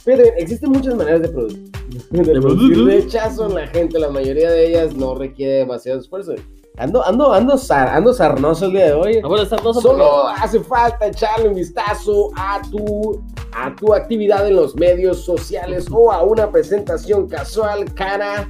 [0.03, 1.71] Pero existen muchas maneras de, produ-
[2.09, 2.85] de producir producir.
[2.85, 3.97] rechazo en la gente.
[3.97, 6.33] La mayoría de ellas no requiere demasiado esfuerzo.
[6.79, 9.19] Ando, ando, ando, ando sarnoso el día de hoy.
[9.21, 13.21] Ah, bueno, Solo hace falta echarle un vistazo a tu,
[13.51, 18.49] a tu actividad en los medios sociales o a una presentación casual cara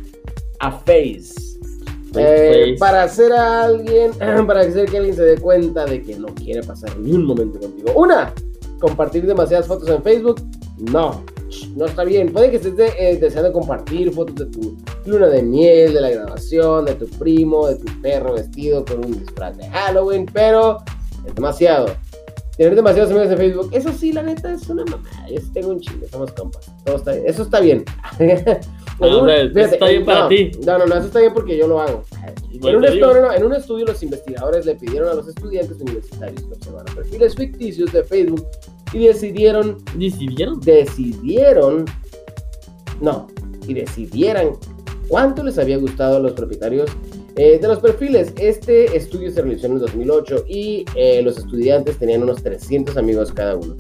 [0.60, 1.58] a face.
[2.16, 4.12] Eh, para hacer a alguien,
[4.48, 7.60] para hacer que alguien se dé cuenta de que no quiere pasar ni un momento
[7.60, 7.94] contigo.
[7.96, 8.32] Una,
[8.80, 10.40] compartir demasiadas fotos en Facebook.
[10.78, 11.24] No,
[11.76, 12.32] no está bien.
[12.32, 16.10] Puede que estés de- eh, deseando compartir fotos de tu luna de miel, de la
[16.10, 20.78] graduación, de tu primo, de tu perro vestido con un disfraz de Halloween, pero
[21.28, 21.88] es demasiado.
[22.58, 25.30] Tener demasiados amigos en Facebook, eso sí, la neta, es una mamada.
[25.30, 26.70] Yo sí tengo un chingo, somos compas.
[26.84, 27.24] Todo está bien.
[27.26, 27.86] Eso está bien.
[28.04, 28.12] Ah,
[29.00, 30.52] o sea, eso está bien para no, ti.
[30.66, 32.04] No, no, no, eso está bien porque yo lo hago.
[32.52, 33.14] En Bueno, un, te estu- digo.
[33.14, 36.94] no, no, en un estudio, los investigadores le pidieron a los estudiantes universitarios que observaran
[36.94, 38.46] perfiles ficticios de Facebook
[38.94, 40.60] y decidieron ¿Decidieron?
[40.62, 41.86] decidieron,
[43.02, 43.28] no,
[43.68, 44.52] y decidieran
[45.08, 46.90] cuánto les había gustado a los propietarios
[47.36, 48.34] eh, de los perfiles.
[48.38, 53.32] Este estudio se realizó en el 2008 y eh, los estudiantes tenían unos 300 amigos
[53.32, 53.76] cada uno.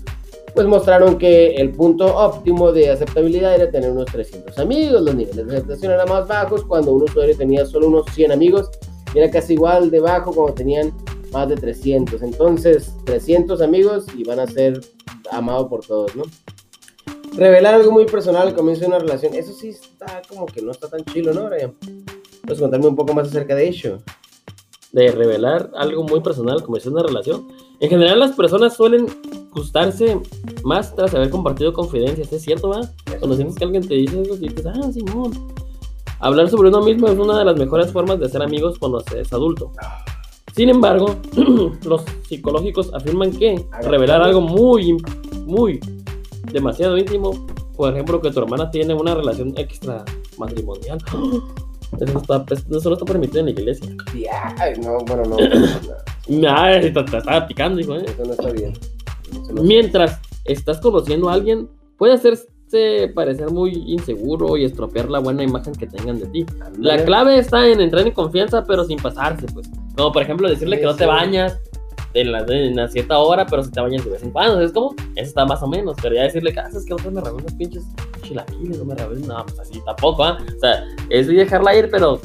[0.53, 5.47] Pues mostraron que el punto óptimo de aceptabilidad era tener unos 300 amigos, los niveles
[5.47, 8.69] de aceptación eran más bajos cuando un usuario tenía solo unos 100 amigos
[9.13, 10.91] y era casi igual de bajo cuando tenían
[11.31, 12.21] más de 300.
[12.21, 14.81] Entonces, 300 amigos y van a ser
[15.31, 16.23] amados por todos, ¿no?
[17.33, 20.71] Revelar algo muy personal al comienzo de una relación, eso sí está como que no
[20.71, 21.75] está tan chilo, ¿no, Brian?
[22.41, 23.99] ¿Puedes contarme un poco más acerca de ello?
[24.91, 27.47] de revelar algo muy personal como es una relación.
[27.79, 29.07] En general las personas suelen
[29.51, 30.19] gustarse
[30.63, 32.81] más tras haber compartido confidencias, ¿es cierto, va?
[33.19, 35.31] Cuando sientes que alguien te dice y dices, ah, Simón.
[36.19, 39.21] Hablar sobre uno mismo es una de las mejores formas de ser amigos cuando se
[39.21, 39.71] es adulto.
[40.55, 41.15] Sin embargo,
[41.85, 44.97] los psicológicos afirman que revelar algo muy,
[45.45, 45.79] muy,
[46.51, 50.03] demasiado íntimo, por ejemplo, que tu hermana tiene una relación extra
[50.37, 50.97] matrimonial,
[51.99, 53.89] eso no está, eso no está permitido en la iglesia.
[54.19, 55.37] Ya, no, bueno, no.
[56.27, 58.05] no, Ay, te, te estaba picando, hijo, ¿eh?
[58.05, 58.73] Eso no está bien.
[59.53, 62.47] No- Mientras estás conociendo a alguien, puede hacerse
[63.15, 66.45] parecer muy inseguro y estropear la buena imagen que tengan de ti.
[66.79, 69.69] La clave está en entrar en confianza, pero sin pasarse, pues.
[69.95, 71.07] Como por ejemplo decirle Sí, que no te sí.
[71.09, 71.59] bañas
[72.13, 74.95] en, la, una cierta hora, pero si te bañas de vez en cuando, ¿sabes cómo?
[75.15, 77.37] Eso está más o menos, pero ya decirle que, ah, es que otra me rabé
[77.37, 77.83] unos pinches
[78.23, 80.37] chilaquiles, no me rabé, no, pues así tampoco, ¿ah?
[80.55, 82.19] O sea, es dejarla ir, pero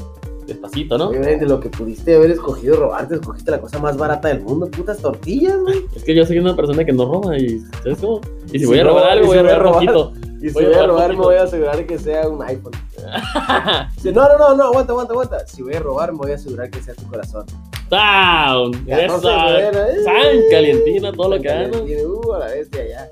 [0.46, 1.08] despacito, ¿no?
[1.08, 4.98] Obviamente lo que pudiste haber escogido robarte, escogiste la cosa más barata del mundo, putas
[4.98, 5.84] tortillas, güey.
[5.96, 8.20] Es que yo soy una persona que no roba y, ¿sabes cómo?
[8.48, 10.12] Y si Si voy a robar algo, si voy a voy a robar robar- poquito.
[10.44, 12.72] Y si Voy a voy a robar me voy a asegurar que sea un iPhone.
[14.02, 15.46] Si- no, no, no, no, aguanta, aguanta, aguanta.
[15.46, 17.46] Si voy a robar, me voy a asegurar que sea tu corazón.
[17.88, 18.84] ¡Down!
[18.84, 20.04] Muera, eh.
[20.04, 21.72] San calientina, todo lo que hagan.
[21.74, 23.10] Uh, a la bestia ya.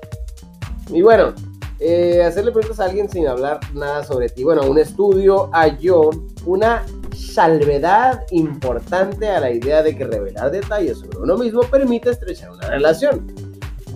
[0.89, 1.33] Y bueno,
[1.79, 4.43] eh, hacerle preguntas a alguien sin hablar nada sobre ti.
[4.43, 6.11] Bueno, un estudio halló
[6.45, 12.51] una salvedad importante a la idea de que revelar detalles sobre uno mismo permite estrechar
[12.51, 13.42] una relación.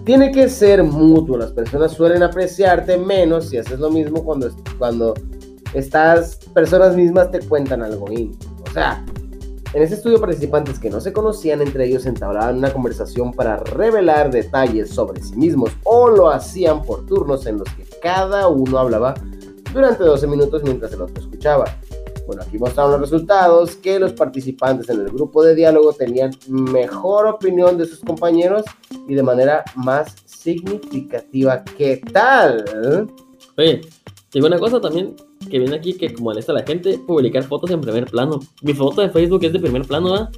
[0.08, 1.38] Tiene que ser mutuo.
[1.38, 5.14] Las personas suelen apreciarte menos si haces lo mismo cuando, cuando
[5.74, 8.56] estas personas mismas te cuentan algo íntimo.
[8.70, 9.04] O sea,
[9.74, 14.32] en ese estudio participantes que no se conocían entre ellos entablaban una conversación para revelar
[14.32, 19.14] detalles sobre sí mismos o lo hacían por turnos en los que cada uno hablaba
[19.74, 21.66] durante 12 minutos mientras el otro escuchaba.
[22.28, 27.26] Bueno, aquí mostraron los resultados que los participantes en el grupo de diálogo tenían mejor
[27.26, 28.66] opinión de sus compañeros
[29.08, 31.64] y de manera más significativa.
[31.64, 33.10] ¿Qué tal?
[33.58, 33.80] Oye,
[34.34, 35.16] digo una cosa también
[35.50, 38.42] que viene aquí que como molesta a la gente, publicar fotos en primer plano.
[38.62, 40.30] Mi foto de Facebook es de primer plano, ¿ah?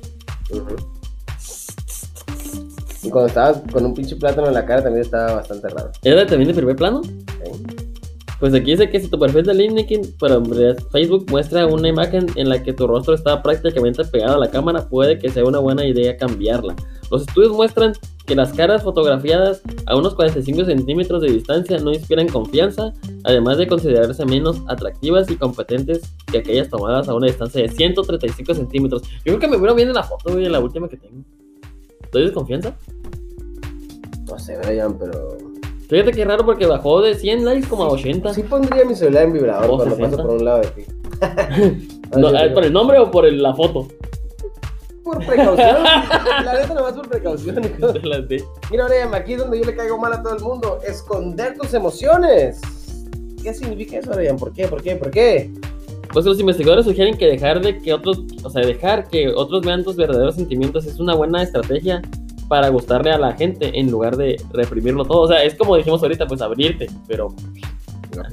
[3.01, 5.89] Y cuando estabas con un pinche plátano en la cara también estaba bastante raro.
[6.03, 7.01] ¿Era también de primer plano?
[7.43, 7.88] ¿eh?
[8.39, 12.47] Pues aquí dice que si tu perfil de LinkedIn, realidad Facebook muestra una imagen en
[12.47, 15.85] la que tu rostro está prácticamente pegado a la cámara, puede que sea una buena
[15.85, 16.73] idea cambiarla.
[17.11, 17.93] Los estudios muestran
[18.25, 22.93] que las caras fotografiadas a unos 45 centímetros de distancia no inspiran confianza,
[23.25, 28.53] además de considerarse menos atractivas y competentes que aquellas tomadas a una distancia de 135
[28.53, 29.01] centímetros.
[29.01, 31.23] Yo creo que me veo bien en la foto, güey, en la última que tengo.
[32.11, 32.77] ¿Doy desconfianza?
[34.27, 35.48] No sé, Brian, pero...
[35.89, 38.33] Fíjate que raro porque bajó de 100 likes como a 80.
[38.35, 40.09] Sí pondría mi celular en vibrador cuando 60.
[40.17, 40.85] paso por un lado de ti.
[42.17, 43.87] No, ver, ¿Por el nombre o por el- la foto?
[45.03, 45.83] Por precaución.
[45.83, 47.55] La neta nomás por precaución.
[48.71, 50.79] Mira, Brian, aquí es donde yo le caigo mal a todo el mundo.
[50.87, 52.61] Esconder tus emociones.
[53.43, 54.37] ¿Qué significa eso, Brian?
[54.37, 54.67] ¿Por qué?
[54.67, 54.95] ¿Por qué?
[54.95, 55.51] ¿Por qué?
[56.11, 59.83] Pues los investigadores sugieren que dejar de que otros, o sea, dejar que otros vean
[59.83, 62.01] tus verdaderos sentimientos es una buena estrategia
[62.49, 65.21] para gustarle a la gente en lugar de reprimirlo todo.
[65.21, 67.29] O sea, es como dijimos ahorita, pues abrirte, pero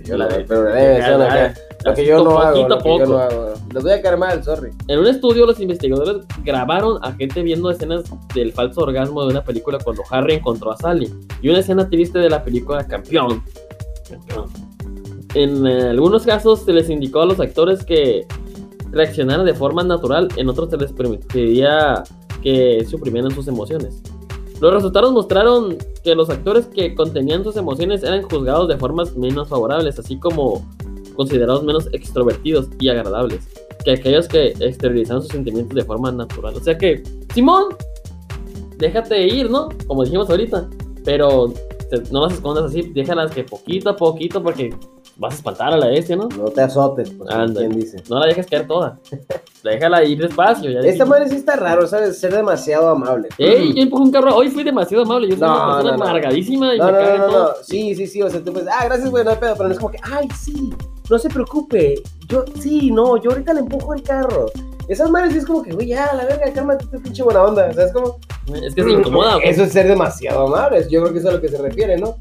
[0.05, 1.55] Yo La.
[1.85, 3.07] Lo que yo no hago, a lo que yo poco.
[3.07, 3.55] no hago.
[3.73, 4.71] Les voy a caer mal, sorry.
[4.89, 8.05] En un estudio, los investigadores grabaron a gente viendo escenas
[8.35, 11.13] del falso orgasmo de una película cuando Harry encontró a Sally
[11.43, 13.45] y una escena triste de la película Campeón.
[14.09, 14.47] Campeón.
[15.35, 18.27] En eh, algunos casos se les indicó a los actores que
[18.91, 22.03] reaccionaran de forma natural, en otros se les permitiría
[22.47, 24.01] que suprimieran sus emociones.
[24.61, 29.49] Los resultados mostraron que los actores que contenían sus emociones eran juzgados de formas menos
[29.49, 30.65] favorables, así como
[31.17, 33.49] considerados menos extrovertidos y agradables
[33.85, 36.55] que aquellos que exteriorizaban sus sentimientos de forma natural.
[36.55, 37.03] O sea que,
[37.35, 37.65] Simón,
[38.79, 39.69] déjate ir, ¿no?
[39.89, 40.69] Como dijimos ahorita,
[41.05, 41.53] pero
[42.13, 44.73] no las escondas así, déjalas que poquito a poquito porque
[45.19, 46.29] vas a espantar a la bestia, ¿no?
[46.29, 47.29] No te azotes, pues.
[47.57, 48.03] ¿quién dice?
[48.09, 48.99] No la dejes caer toda.
[49.65, 50.71] Déjala ir despacio.
[50.71, 52.19] Ya Esta madre sí está raro, ¿sabes?
[52.21, 53.29] Ser demasiado amable.
[53.39, 54.35] Ey, yo empujé un carro.
[54.37, 55.29] Hoy fui demasiado amable.
[55.29, 56.05] Yo soy No, una persona no, no.
[56.05, 57.49] amargadísima y No, me no, no, no, todo.
[57.49, 57.55] no.
[57.65, 58.23] Sí, sí, sí.
[58.23, 59.55] O sea, tú puedes, ah, gracias, güey, no hay pedo.
[59.57, 60.73] Pero no es como que, ay, sí,
[61.11, 62.03] no se preocupe.
[62.29, 64.47] Yo, sí, no, yo ahorita le empujo el carro.
[64.89, 67.67] Esas madres sí es como que, güey, ya, la verga, cálmate, tu pinche buena onda.
[67.69, 68.19] O sea, es como.
[68.63, 69.35] Es que se incomoda.
[69.37, 69.49] güey.
[69.49, 70.87] Eso es ser demasiado amable.
[70.89, 72.17] Yo creo que eso es a lo que se refiere, ¿no?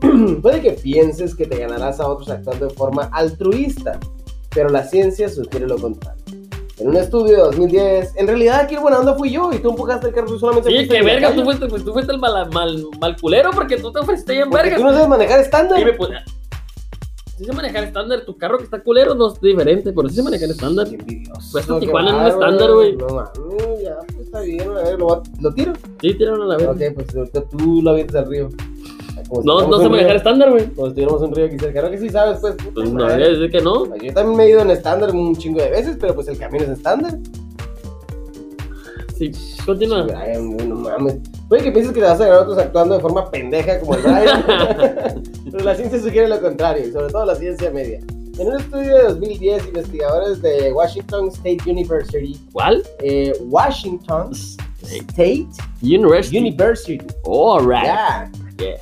[0.42, 3.98] Puede que pienses que te ganarás a otros actuando de forma altruista,
[4.54, 6.22] pero la ciencia sugiere lo contrario.
[6.78, 9.70] En un estudio de 2010, en realidad aquí el buena onda fui yo y tú
[9.70, 10.70] empujaste el carro solamente.
[10.70, 13.78] Sí, que en verga, tú fuiste, pues, tú fuiste el mal, mal, mal culero porque
[13.78, 14.76] tú te ofreciste bien Porque verga.
[14.78, 15.84] tú no sabes manejar estándar.
[15.84, 16.14] Me puse-
[17.36, 20.22] Si sé manejar estándar, tu carro que está culero no es diferente, pero sí sé
[20.22, 20.86] manejar estándar.
[21.52, 22.96] Pues, qué Tijuana en un estándar, güey.
[22.96, 25.72] No mames, ya, pues está bien, a ver, lo, ¿lo tiro.
[26.00, 26.72] Sí, tiraron a la verga.
[26.72, 28.48] Ok, pues ahorita tú lo avientas al río.
[29.44, 30.66] No, no un manejar estándar, güey.
[30.74, 31.80] Como si tuviéramos un río aquí cerca.
[31.80, 32.54] Creo que sí sabes, pues.
[32.54, 33.28] puta Pues no, madre.
[33.30, 33.96] decir que no.
[33.96, 36.64] Yo también me he ido en estándar un chingo de veces, pero pues el camino
[36.64, 37.18] es estándar.
[39.16, 39.32] Sí,
[39.66, 40.02] continúa.
[40.02, 41.16] Brian, güey, no mames.
[41.48, 44.02] Puede que pienses que te vas a ganar otros actuando de forma pendeja como el
[44.02, 44.44] Brian.
[45.50, 48.00] pero la ciencia sugiere lo contrario, y sobre todo la ciencia media.
[48.38, 52.84] En un estudio de 2010, investigadores de Washington State University, ¿Cuál?
[53.00, 55.48] eh, Washington State
[55.82, 56.38] University.
[56.38, 57.82] University, oh, right.
[57.82, 58.30] ya,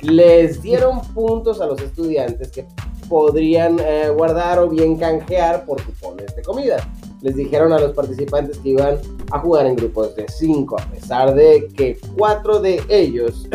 [0.01, 2.65] Les dieron puntos a los estudiantes que
[3.07, 6.77] podrían eh, guardar o bien canjear por cupones de comida.
[7.21, 8.99] Les dijeron a los participantes que iban
[9.31, 13.47] a jugar en grupos de 5, a pesar de que cuatro de ellos,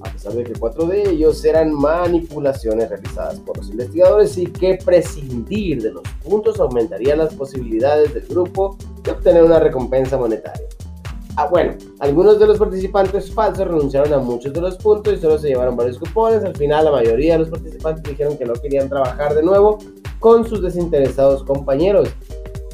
[0.00, 4.78] a pesar de que cuatro de ellos eran manipulaciones realizadas por los investigadores y que
[4.82, 10.66] prescindir de los puntos aumentaría las posibilidades del grupo de obtener una recompensa monetaria.
[11.36, 15.36] Ah, bueno, algunos de los participantes falsos renunciaron a muchos de los puntos y solo
[15.36, 16.44] se llevaron varios cupones.
[16.44, 19.78] Al final, la mayoría de los participantes dijeron que no querían trabajar de nuevo
[20.20, 22.08] con sus desinteresados compañeros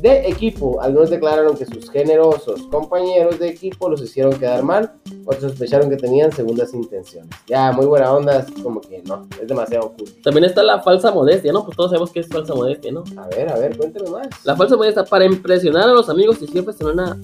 [0.03, 0.81] de equipo.
[0.81, 4.93] Algunos declararon que sus generosos compañeros de equipo los hicieron quedar mal,
[5.25, 7.31] otros sospecharon que tenían segundas intenciones.
[7.47, 10.11] Ya, muy buena onda, es como que no, es demasiado cool.
[10.23, 11.65] También está la falsa modestia, ¿no?
[11.65, 13.05] Pues todos sabemos que es falsa modestia, ¿no?
[13.17, 14.29] A ver, a ver, cuéntame más.
[14.45, 17.19] La falsa modestia para impresionar a los amigos y siempre en una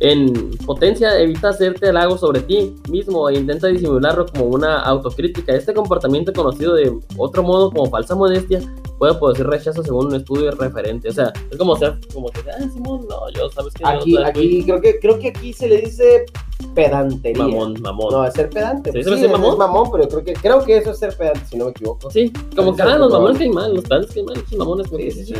[0.00, 5.54] en potencia evita hacerte halagos sobre ti mismo e intenta disimularlo como una autocrítica.
[5.54, 8.60] Este comportamiento conocido de otro modo como falsa modestia
[8.98, 11.08] puede producir rechazo según un estudio referente.
[11.08, 14.16] O sea, es como ser como que, ah, Simón, no, yo sabes que yo Aquí,
[14.16, 16.26] aquí, creo que, creo que aquí se le dice
[16.74, 17.42] pedantería.
[17.44, 18.12] mamón, mamón.
[18.12, 18.92] No, es ser pedante.
[18.92, 19.52] ¿Sí, Sí, eso no es es, ser mamón?
[19.52, 22.10] es mamón, pero creo que, creo que eso es ser pedante, si no me equivoco.
[22.10, 23.44] Sí, como que ah, los mamones sí.
[23.44, 24.86] caen mal, los padres caen mal, los mamones.
[24.88, 25.34] Sí, sí,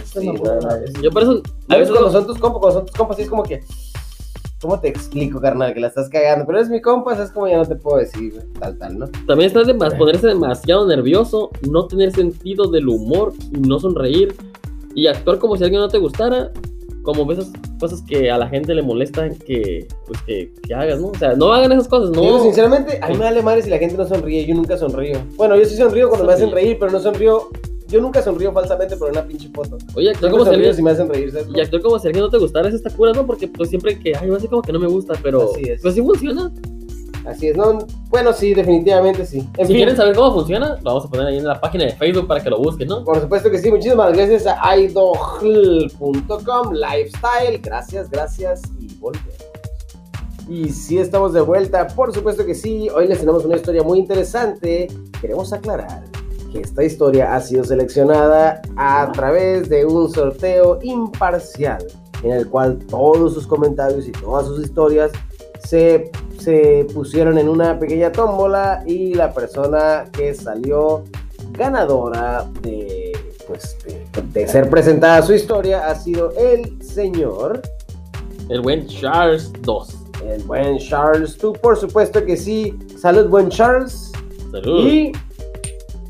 [3.43, 3.63] que.
[4.65, 5.75] ¿Cómo te explico, carnal?
[5.75, 6.47] Que la estás cagando.
[6.47, 9.09] Pero es mi compa, es como ya no te puedo decir, tal, tal, ¿no?
[9.27, 14.35] También está de más- ponerse demasiado nervioso, no tener sentido del humor, no sonreír
[14.95, 16.51] y actuar como si alguien no te gustara,
[17.03, 21.09] como esas cosas que a la gente le molestan que, pues, que, que hagas, ¿no?
[21.09, 22.43] O sea, no hagan esas cosas, no.
[22.43, 24.47] Sinceramente, a mí me vale madre si la gente no sonríe.
[24.47, 25.19] Yo nunca sonrío.
[25.37, 26.65] Bueno, yo sí sonrío cuando me hacen Sonríe.
[26.65, 27.49] reír, pero no sonrío.
[27.89, 29.77] Yo nunca sonrío falsamente por una pinche foto.
[29.95, 31.49] Oye, Siempre como alguien, si me hacen reír, ¿sabes?
[31.55, 33.27] y actuar como si alguien no te gustara, eso está cura, ¿no?
[33.27, 35.83] Porque pues siempre que, ay, así como que no me gusta, pero Así es.
[35.83, 36.51] pues sí funciona.
[37.27, 37.79] Así es, ¿no?
[38.09, 39.39] Bueno, sí, definitivamente sí.
[39.57, 41.85] En si fin, quieren saber cómo funciona, lo vamos a poner ahí en la página
[41.85, 43.03] de Facebook para que lo busquen, ¿no?
[43.05, 49.35] Por supuesto que sí, muchísimas gracias a idol.com, lifestyle, gracias, gracias y volvemos.
[50.49, 53.99] Y sí estamos de vuelta, por supuesto que sí, hoy les tenemos una historia muy
[53.99, 54.89] interesante.
[55.21, 56.14] Queremos aclarar
[56.55, 61.85] que esta historia ha sido seleccionada a través de un sorteo imparcial
[62.23, 65.11] en el cual todos sus comentarios y todas sus historias
[65.65, 71.03] se, se pusieron en una pequeña tómbola y la persona que salió
[71.51, 73.13] ganadora de,
[73.49, 77.63] pues, de, de ser presentada su historia ha sido el señor,
[78.49, 79.97] El buen Charles 2.
[80.25, 81.37] el buen Charles.
[81.37, 82.79] Tú, por supuesto que sí.
[82.97, 84.13] Salud, buen Charles.
[84.53, 84.87] Salud.
[84.87, 85.13] Y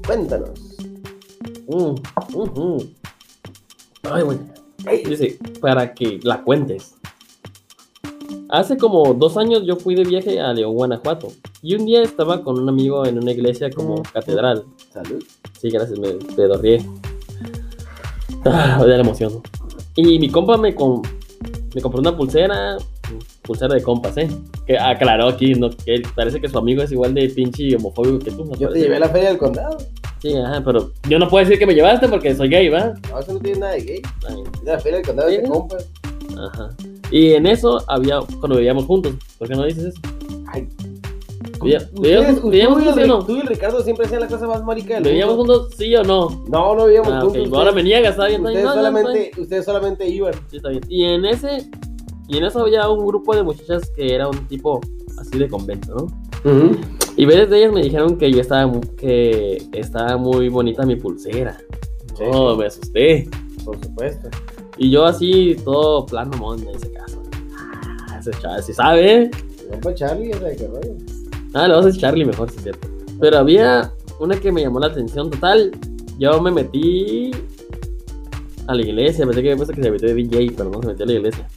[0.07, 0.51] cuéntanos.
[1.69, 1.95] Mm.
[4.11, 4.39] Ay, güey.
[5.09, 6.95] Dice, para que la cuentes.
[8.51, 11.29] Hace como dos años yo fui de viaje a León, Guanajuato.
[11.63, 14.65] Y un día estaba con un amigo en una iglesia como catedral.
[14.93, 15.25] Salud.
[15.59, 16.85] Sí, gracias, me pedorrié.
[18.45, 19.41] Ah, de la emoción.
[19.97, 21.03] Y mi compa me, com-
[21.75, 22.77] me compró una pulsera,
[23.45, 24.29] pulsera de compas, ¿eh?
[24.67, 25.71] Que aclaró aquí, ¿no?
[25.71, 28.45] Que parece que su amigo es igual de pinche homofóbico que tú.
[28.45, 28.55] ¿no?
[28.57, 29.77] Yo te llevé a la feria del condado.
[30.21, 32.95] Sí, ajá, pero yo no puedo decir que me llevaste porque soy gay, ¿va?
[33.11, 34.03] No, eso no tiene nada de gay.
[34.29, 35.49] Ay, Es la feria del condado de Sí.
[35.49, 35.89] compas.
[36.39, 36.71] Ajá.
[37.11, 40.01] Y en eso había, cuando vivíamos juntos, ¿por qué no dices eso?
[40.53, 40.67] Ay.
[41.63, 43.25] Vivíamos vivíamos juntos, ¿sí o no?
[43.25, 46.45] tú y Ricardo siempre hacían la cosa más marica del ¿Vivíamos juntos, sí o no?
[46.49, 47.49] No, no vivíamos Ah, juntos.
[47.53, 48.43] Ahora me niegas, está bien.
[48.45, 50.35] Ustedes No, no, solamente, ustedes solamente iban.
[50.51, 50.83] Sí, está bien.
[50.89, 51.71] Y en ese,
[52.29, 54.81] y en eso había un grupo de muchachas que era un tipo
[55.19, 56.71] así de convento, ¿no?
[57.17, 61.57] Y varias de ellas me dijeron que yo estaba, que estaba muy bonita mi pulsera.
[62.17, 62.25] Sí.
[62.31, 63.29] No, me asusté.
[63.65, 64.29] Por supuesto.
[64.77, 67.23] Y yo así, todo plano, mon, me hice caso.
[67.57, 69.31] Ah, ese chaval sí sabe.
[69.71, 70.97] Compa Charlie, ya sabe qué rollo.
[71.55, 72.89] Ah, le vas a decir Charlie mejor, sí es cierto.
[73.21, 75.71] Pero había una que me llamó la atención total.
[76.19, 77.31] Yo me metí
[78.67, 80.89] a la iglesia, pensé que me puse que se metió de DJ, pero no se
[80.89, 81.49] metió a la iglesia.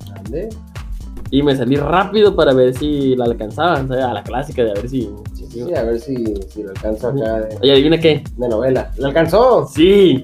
[1.30, 4.03] Y me salí rápido para ver si la alcanzaban, ¿sabes?
[4.03, 5.01] A la clásica de a ver si...
[5.34, 6.15] Sí, sí, sí, a ver si,
[6.49, 8.23] si lo alcanzo acá de, Oye, adivina qué.
[8.38, 8.91] de novela.
[8.97, 9.67] ¿Lo alcanzó?
[9.67, 10.23] Sí.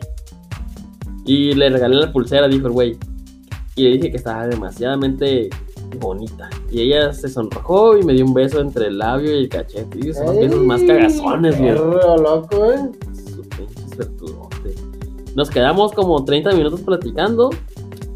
[1.25, 2.97] Y le regalé la pulsera, dijo el güey.
[3.75, 5.49] Y le dije que estaba demasiadamente
[5.99, 6.49] bonita.
[6.71, 9.99] Y ella se sonrojó y me dio un beso entre el labio y el cachete.
[9.99, 11.73] Y son los besos más cagazones, güey.
[11.73, 12.91] Loco, eh.
[13.35, 14.75] Su pinche.
[15.35, 17.49] Nos quedamos como 30 minutos platicando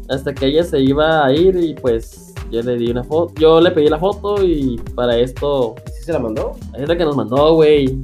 [0.08, 3.32] hasta que ella se iba a ir y pues yo le di una foto.
[3.38, 6.52] Yo le pedí la foto y para esto, ¿Y si se la mandó?
[6.76, 7.98] es la que nos mandó, güey.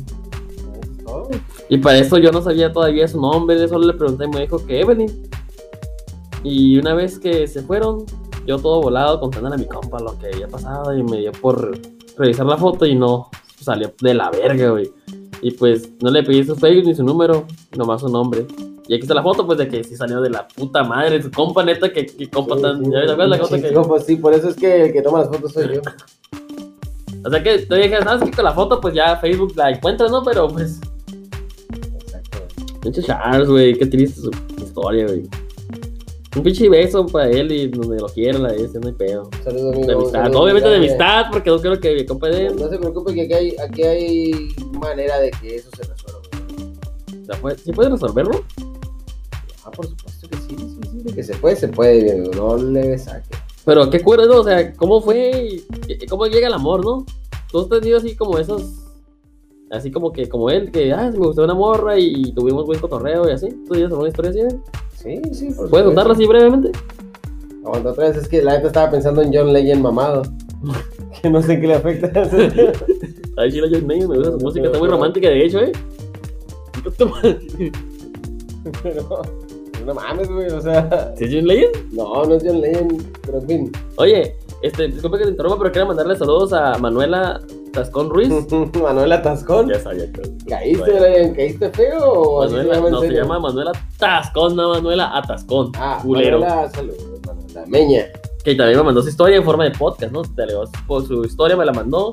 [1.04, 1.28] Todo.
[1.68, 4.64] Y para eso yo no sabía todavía su nombre, solo le pregunté y me dijo
[4.64, 5.28] que Evelyn.
[6.42, 8.04] Y una vez que se fueron,
[8.46, 11.78] yo todo volado contándole a mi compa lo que había pasado y me dio por
[12.18, 13.30] revisar la foto y no
[13.60, 14.92] salió de la verga, güey.
[15.40, 17.46] Y pues no le pedí su Facebook ni su número,
[17.76, 18.46] nomás su nombre.
[18.86, 21.30] Y aquí está la foto, pues de que sí salió de la puta madre, su
[21.30, 22.84] compa neta, que, que compa Sí, tan.
[22.84, 23.68] sí, ¿Ya ves la sí, que.?
[23.70, 25.80] sí, pues sí, por eso es que el que toma las fotos soy yo.
[27.26, 28.36] O sea que te dije, ¿sabes qué?
[28.36, 30.22] Con la foto, pues ya Facebook la encuentras, ¿no?
[30.22, 30.78] Pero pues.
[31.94, 32.38] Exacto.
[32.82, 34.30] Pinche Charles, güey, qué triste su
[34.62, 35.22] historia, güey.
[36.36, 39.30] Un pinche beso para él y donde lo quiera, la ese, no hay pedo.
[39.42, 39.86] Saludos, amigo.
[39.86, 42.76] De amistad, Saludos, obviamente de amistad, porque no quiero que mi compa de No se
[42.78, 46.20] preocupe que aquí hay, aquí hay manera de que eso se resuelva.
[47.22, 48.44] O sea, pues, ¿Sí puede resolverlo?
[49.64, 51.02] Ah, por supuesto que sí, sí, sí.
[51.02, 53.36] De que se puede, se puede, no le saque.
[53.64, 54.40] Pero qué cuerda, ¿no?
[54.40, 55.62] O sea, ¿cómo fue?
[56.08, 57.06] ¿Cómo llega el amor, no?
[57.50, 58.80] ¿Tú has tenido así como esos...
[59.70, 63.28] Así como que, como él, que, ah, me gustó una morra y tuvimos buen cotorreo
[63.28, 63.48] y así?
[63.66, 64.40] ¿Tú tienes alguna historia así?
[64.40, 64.60] eh?
[64.94, 66.72] Sí, sí, por ¿Puedes contarla así brevemente?
[67.64, 70.22] Aguanta otra vez, es que la neta estaba pensando en John Legend mamado.
[71.22, 72.12] que no sé qué le afecta.
[73.36, 75.72] Ay, sí, la John Mayer, me gusta su música, está muy romántica, de hecho, ¿eh?
[78.82, 79.22] pero,
[79.84, 81.14] no mames, güey, o sea.
[81.16, 81.92] ¿Sí es John Legend?
[81.92, 83.72] No, no es John Legend, pero en fin.
[83.96, 87.40] Oye, este, disculpe que te interrumpa, pero quiero mandarle saludos a Manuela
[87.72, 88.30] Tascón Ruiz.
[88.82, 89.68] Manuela Tascón.
[89.68, 90.22] ya sabía que.
[90.48, 90.92] ¿Caíste.
[90.92, 91.34] Brian?
[91.34, 95.72] ¿Caíste feo o Manuela, no, se llama Manuela Tascón, no Manuela Atascón.
[95.76, 96.40] Ah, culero.
[96.40, 98.06] Manuela, saludos, Manuela Meña.
[98.44, 100.22] Que también me mandó su historia en forma de podcast, ¿no?
[100.22, 102.12] Te leo, por su historia me la mandó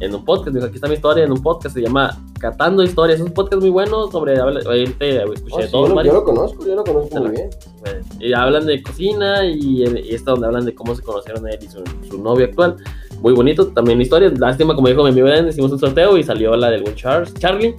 [0.00, 0.54] en un podcast.
[0.54, 3.20] Dijo, aquí está mi historia en un podcast, se llama Catando Historias.
[3.20, 4.40] Es un podcast muy bueno sobre.
[4.40, 7.30] Obviamente, escuché Oh, sí, todos yo, lo, yo lo conozco, yo lo conozco Te muy
[7.30, 7.50] bien.
[7.86, 11.58] Eh, Y hablan de cocina y, y esta donde hablan de cómo se conocieron él
[11.60, 12.76] y su, su novio actual.
[13.22, 14.30] Muy bonito, también historia.
[14.36, 17.32] Lástima, como dijo mi amigo Dan, hicimos un sorteo y salió la del buen Charles,
[17.34, 17.74] Charlie.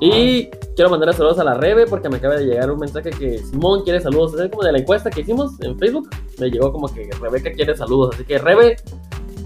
[0.00, 3.38] Y quiero mandar saludos a la Rebe porque me acaba de llegar un mensaje que
[3.38, 4.34] Simón quiere saludos.
[4.40, 6.08] Es como de la encuesta que hicimos en Facebook.
[6.40, 8.16] Me llegó como que Rebeca quiere saludos.
[8.16, 8.76] Así que Rebe,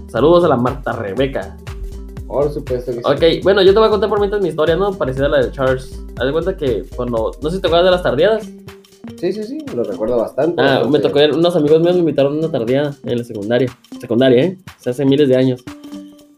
[0.07, 1.57] saludos a la Marta Rebeca.
[2.27, 3.03] Por supuesto que sí.
[3.05, 4.91] Ok, bueno, yo te voy a contar por mientras mi historia, ¿no?
[4.93, 6.03] Parecida a la de Charles.
[6.19, 8.45] Haz de cuenta que cuando, no sé si te acuerdas de las tardeadas.
[9.15, 10.61] Sí, sí, sí, lo recuerdo bastante.
[10.61, 13.69] Ah, me tocó unos amigos míos me invitaron a una tardeada en la secundaria.
[13.99, 14.57] Secundaria, ¿eh?
[14.67, 15.63] O sea, hace miles de años.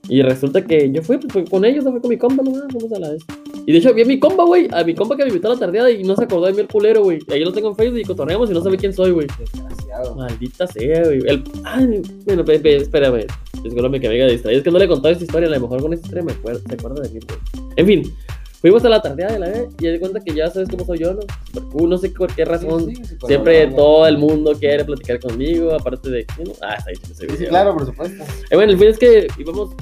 [0.10, 2.51] Y resulta que yo fui, pues, fui con ellos, no fui con mi compa, no
[2.51, 3.24] vamos a la vez.
[3.68, 5.53] Y de hecho vi a mi compa, güey, a mi compa que me invitó a
[5.53, 7.20] la tardeada y no se acordó de mí el culero, güey.
[7.28, 9.28] Y ahí lo tengo en Facebook y cotorreamos y no sabe quién soy, güey.
[9.38, 10.16] Desgraciado.
[10.16, 11.20] Maldita sea, güey.
[11.28, 11.43] El...
[11.64, 13.28] Ay, bueno, espérame.
[13.62, 14.60] Discúlpame que me haya distraído.
[14.60, 15.47] Es que no le he contado esta historia.
[15.47, 17.70] A lo mejor con esta historia me acuerdo, se acuerda de mí, güey.
[17.76, 18.14] En fin,
[18.62, 20.97] fuimos a la tardeada de la vez y de cuenta que ya sabes cómo soy
[20.97, 21.22] yo, ¿no?
[21.70, 22.88] Cool, no sé por qué razón.
[22.88, 26.26] Sí, sí, sí, por Siempre todo el mundo quiere platicar conmigo, aparte de...
[26.62, 27.38] Ah, está ahí, video.
[27.38, 28.24] sí, claro, por supuesto.
[28.49, 29.76] Eh, bueno, el fin es que íbamos,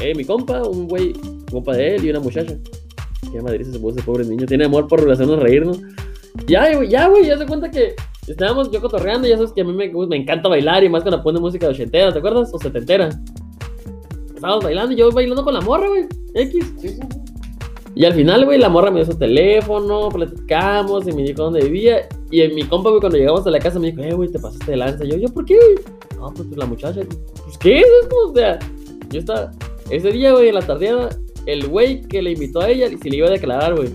[0.00, 1.12] eh, mi compa, un güey,
[1.50, 2.56] compa de él y una muchacha.
[3.32, 4.46] Qué madrid se puso ese pobre niño.
[4.46, 5.72] Tiene amor por hacernos reír, ¿no?
[6.46, 7.94] Ya, güey, ya, güey, ya se cuenta que
[8.26, 11.22] estábamos yo cotorreando, ya sabes que a mí me, me encanta bailar y más cuando
[11.22, 12.50] pone música ochentera, ¿te acuerdas?
[12.52, 13.08] O setentera.
[14.34, 16.06] Estábamos bailando y yo bailando con la morra, güey.
[16.34, 16.74] X.
[16.80, 17.00] Sí, sí.
[17.98, 21.64] Y al final, güey, la morra me dio su teléfono, platicamos y me dijo dónde
[21.64, 22.08] vivía.
[22.30, 24.38] Y en mi compa, güey, cuando llegamos a la casa me dijo, eh, güey, te
[24.38, 25.04] pasaste de lanza.
[25.04, 25.74] Y yo, ¿yo por qué, güey?
[26.16, 27.00] No, pues, pues, la muchacha.
[27.44, 27.80] Pues, ¿qué?
[27.80, 28.58] Es como, o sea,
[29.10, 29.50] yo estaba.
[29.90, 31.08] Ese día, güey, en la tardeada,
[31.46, 33.88] el güey que le invitó a ella, se le iba a declarar, güey.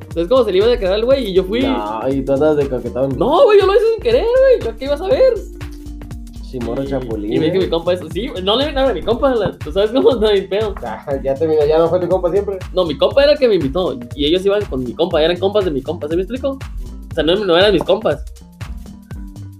[0.00, 1.60] Entonces, como se le iba a declarar el güey y yo fui.
[1.62, 3.10] No, No, y tú andas de coquetón.
[3.18, 4.66] güey, yo lo hice sin querer, güey.
[4.70, 5.34] ¿Yo qué iba a saber?
[6.50, 7.34] Chimorro chapulín.
[7.34, 8.06] Y me dijo mi compa eso.
[8.10, 9.34] Sí, no le nada a mi compa.
[9.62, 10.74] ¿Tú sabes cómo no hay pedo?
[10.82, 12.58] Ah, ya terminó, ya no fue tu compa siempre.
[12.72, 13.98] No, mi compa era el que me invitó.
[14.16, 16.58] Y ellos iban con mi compa, eran compas de mi compa, ¿se me explico?
[17.10, 18.24] O sea, no, no eran mis compas.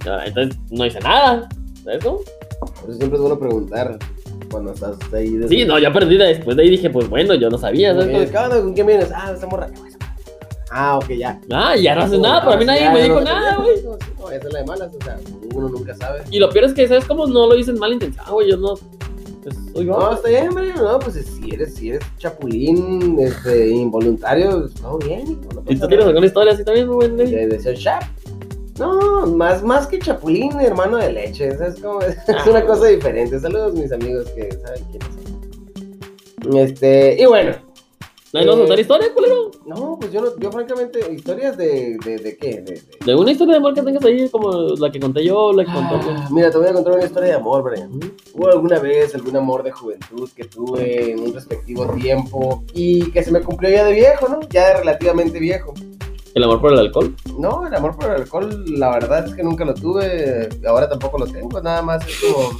[0.06, 1.46] Ah, Entonces no hice nada.
[1.84, 2.20] ¿Sabes cómo?
[2.80, 3.98] Por eso siempre es bueno preguntar
[4.50, 5.30] cuando estás ahí.
[5.36, 6.16] de- Sí, no, ya perdí.
[6.16, 7.94] Después de ahí dije, pues bueno, yo no sabía.
[7.94, 8.60] ¿sabes onda?
[8.60, 9.10] ¿Con quién vienes?
[9.14, 9.68] Ah, esta morra.
[10.70, 11.40] Ah, ok, ya.
[11.50, 13.82] Ah, ya no haces nada, pero a mí nadie me dijo nada, güey.
[14.18, 15.18] No, esa es la de malas, o sea,
[15.54, 16.20] uno nunca sabe.
[16.30, 17.26] Y lo peor es que, ¿sabes cómo?
[17.26, 18.50] No lo hice en mala intención, güey.
[18.50, 18.74] Yo no.
[19.72, 19.98] Pues yo.
[19.98, 25.40] No, está bien, Mario, no, pues si eres, si eres chapulín, este, involuntario, todo bien.
[25.68, 27.08] ¿Y tú tienes alguna historia así también, güey?
[27.16, 28.02] de, de ser chap.
[28.78, 31.48] No, más, más que chapulín, hermano de leche.
[31.48, 33.38] Es como, es una cosa diferente.
[33.40, 35.08] Saludos mis amigos que saben quiénes
[36.44, 36.56] son.
[36.56, 37.52] Este, y bueno,
[38.30, 39.50] ¿No hay Eh, contar historia, culero?
[39.64, 43.32] no, pues yo no, yo francamente, historias de, de, de qué, de, de- De una
[43.32, 45.98] historia de amor que tengas ahí, como la que conté yo, la que contó.
[46.10, 47.88] Ah, Mira, te voy a contar una historia de amor, Brian.
[48.34, 53.22] Hubo alguna vez algún amor de juventud que tuve en un respectivo tiempo y que
[53.24, 54.40] se me cumplió ya de viejo, ¿no?
[54.50, 55.72] Ya de relativamente viejo.
[56.34, 57.14] El amor por el alcohol.
[57.38, 61.18] No, el amor por el alcohol, la verdad es que nunca lo tuve, ahora tampoco
[61.18, 62.50] lo tengo, nada más es como,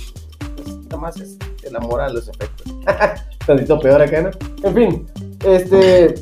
[0.85, 2.75] nada más es el amor a los efectos.
[3.47, 4.31] Tantito peor acá, ¿no?
[4.69, 5.07] En fin,
[5.45, 6.14] este,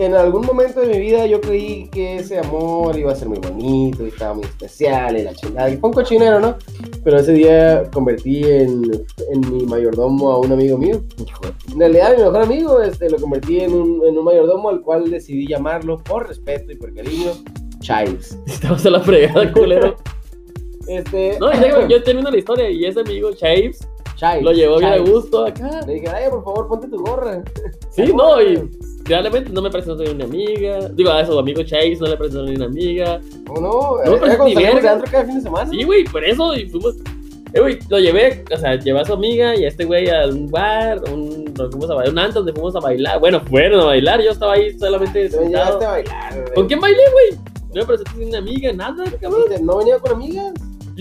[0.00, 3.38] en algún momento de mi vida yo creí que ese amor iba a ser muy
[3.38, 6.56] bonito y estaba muy especial y la chingada, y fue un cochinero, ¿no?
[7.04, 8.90] Pero ese día convertí en,
[9.30, 11.02] en mi mayordomo a un amigo mío.
[11.70, 15.10] En realidad, mi mejor amigo este, lo convertí en un, en un mayordomo al cual
[15.10, 17.32] decidí llamarlo por respeto y por cariño,
[17.80, 18.38] Chives.
[18.46, 19.96] Estamos a la fregada, culero.
[20.88, 23.86] Este, No, déjame, yo termino la historia y ese amigo, Chaves,
[24.16, 24.42] Chives.
[24.42, 25.82] lo llevó bien a gusto acá.
[25.86, 27.44] Le dije, ay, por favor, ponte tu gorra.
[27.90, 28.68] Sí, no, y
[29.04, 30.88] realmente no me presentó ni una amiga.
[30.92, 33.20] Digo, a su amigo Chaves no le presentó ni una amiga.
[33.48, 33.70] ¿O no?
[33.70, 35.02] No, Era pero cuando ni verga.
[35.10, 35.70] cada fin de semana.
[35.70, 36.96] Sí, güey, por eso, y fuimos.
[37.52, 40.26] Eh, güey, lo llevé, o sea, llevé a su amiga y a este güey a
[40.28, 43.18] un bar, un, nos fuimos a bailar, un antro donde fuimos a bailar.
[43.18, 45.80] Bueno, fueron a bailar, yo estaba ahí solamente sentado.
[45.84, 46.52] a bailar.
[46.54, 47.40] ¿Con quién bailé, güey?
[47.74, 49.42] No me presenté ni una amiga, nada, cabrón.
[49.62, 50.52] No venía con amigas.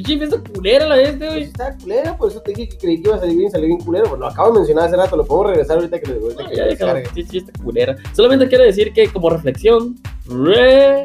[0.04, 1.44] Pinche fiesta culera la este, güey.
[1.44, 3.80] está culera, por eso te dije que creí que iba a salir bien, salir bien
[3.80, 4.06] culero.
[4.10, 6.56] Pues lo acabo de mencionar hace rato, lo podemos regresar ahorita que, ahorita No, que
[6.56, 7.06] ya lo descargue.
[7.14, 7.96] sí, sí, esta culera.
[8.14, 9.96] Solamente quiero decir que como reflexión,
[10.28, 11.04] re-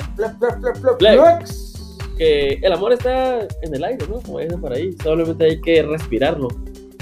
[0.98, 1.96] flex.
[2.18, 4.20] que el amor está en el aire, ¿no?
[4.20, 6.48] Como dicen por ahí, solamente hay que respirarlo.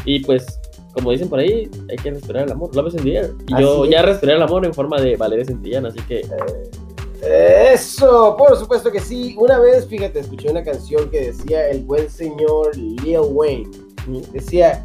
[0.04, 0.58] Y pues,
[0.94, 3.30] como dicen por ahí, hay que respirar el amor, love is in the air.
[3.48, 4.06] Y yo Así ya es.
[4.06, 6.22] respiré el amor en forma de Valeria Santillana, así que
[7.22, 9.36] Eso, por supuesto que sí.
[9.38, 13.70] Una vez, fíjate, escuché una canción que decía el buen señor Lil Wayne.
[14.32, 14.84] Decía,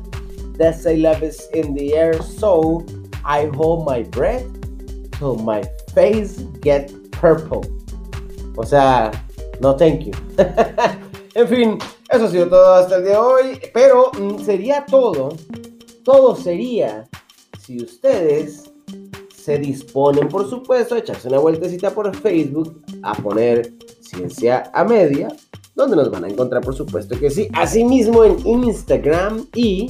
[0.57, 2.83] That I love is in the air, so
[3.23, 4.45] I hold my breath
[5.17, 5.63] till my
[5.93, 7.61] face get purple.
[8.57, 9.11] O sea,
[9.59, 10.13] no thank you.
[11.35, 11.77] en fin,
[12.09, 13.61] eso ha sido todo hasta el día de hoy.
[13.73, 15.29] Pero mm, sería todo.
[16.03, 17.07] Todo sería
[17.59, 18.71] si ustedes
[19.47, 23.71] se disponen, por supuesto, a echarse una vueltecita por Facebook, a poner
[24.01, 25.29] Ciencia a Media,
[25.73, 27.47] donde nos van a encontrar, por supuesto que sí.
[27.53, 29.89] Asimismo en Instagram y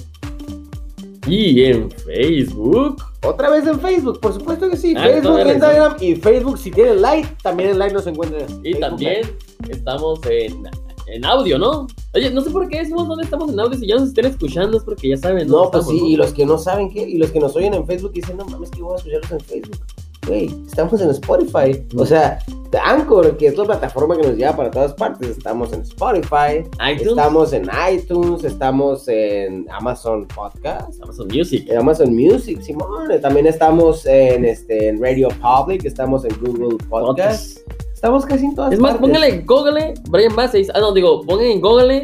[1.25, 3.01] Y en Facebook.
[3.25, 4.93] otra vez en Facebook, por supuesto que sí.
[4.95, 8.43] Ah, Facebook, Instagram y Facebook, si tienen like, también en like nos encuentran.
[8.43, 9.21] en Y Facebook también
[9.69, 10.67] estamos en,
[11.07, 11.87] en audio, ¿no?
[12.13, 13.77] Oye, no sé por qué decimos dónde estamos en audio.
[13.77, 15.47] Si ya nos estén escuchando es porque ya saben.
[15.47, 17.73] No, pues estamos, sí, y los que no saben qué, y los que nos oyen
[17.73, 19.79] en Facebook dicen, no mames, que voy a escucharlos en Facebook.
[20.27, 21.85] Güey, estamos en Spotify.
[21.95, 22.39] O sea,
[22.83, 27.07] Anchor, que es la plataforma que nos lleva para todas partes, estamos en Spotify, iTunes,
[27.07, 31.65] estamos en iTunes, estamos en Amazon Podcast, Amazon Music.
[31.69, 33.09] en Amazon Music, Simón.
[33.21, 37.59] También estamos en, este, en Radio Public, estamos en Google Podcast.
[37.97, 39.09] Estamos casi en todas Es más, partes.
[39.09, 40.69] póngale en Google Brian Bases.
[40.71, 42.03] Ah, no, digo, pongan en Google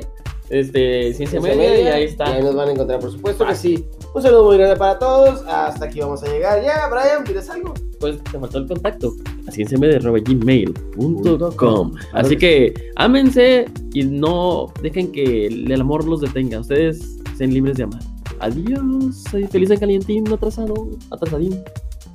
[0.49, 2.31] este, Ciencia Ciencia Media, y ahí está.
[2.31, 3.85] Y ahí nos van a encontrar, por supuesto que sí.
[4.15, 5.43] Un saludo muy grande para todos.
[5.47, 6.63] Hasta aquí vamos a llegar.
[6.63, 7.75] Ya, Brian, ¿quieres algo?
[7.99, 9.13] Pues te faltó el contacto.
[9.47, 16.61] A cienciamedia.gmail.com Así que ámense y no dejen que el amor los detenga.
[16.61, 18.01] Ustedes sean libres de amar.
[18.39, 19.25] Adiós.
[19.29, 21.63] Soy feliz en calientín, atrasado, atrasadín.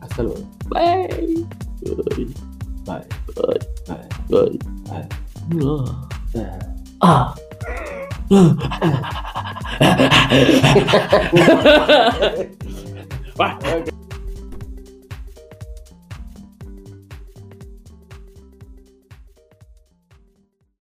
[0.01, 0.41] Hasta luego.
[0.69, 1.47] Bye.
[1.85, 2.27] Bye.
[2.89, 3.05] Bye.
[3.37, 3.61] Bye.
[4.31, 4.59] Ay.
[4.91, 5.05] Ay.
[5.53, 5.85] No.
[7.03, 7.35] Ah.
[13.39, 13.59] Ah.
[13.77, 13.98] Ok.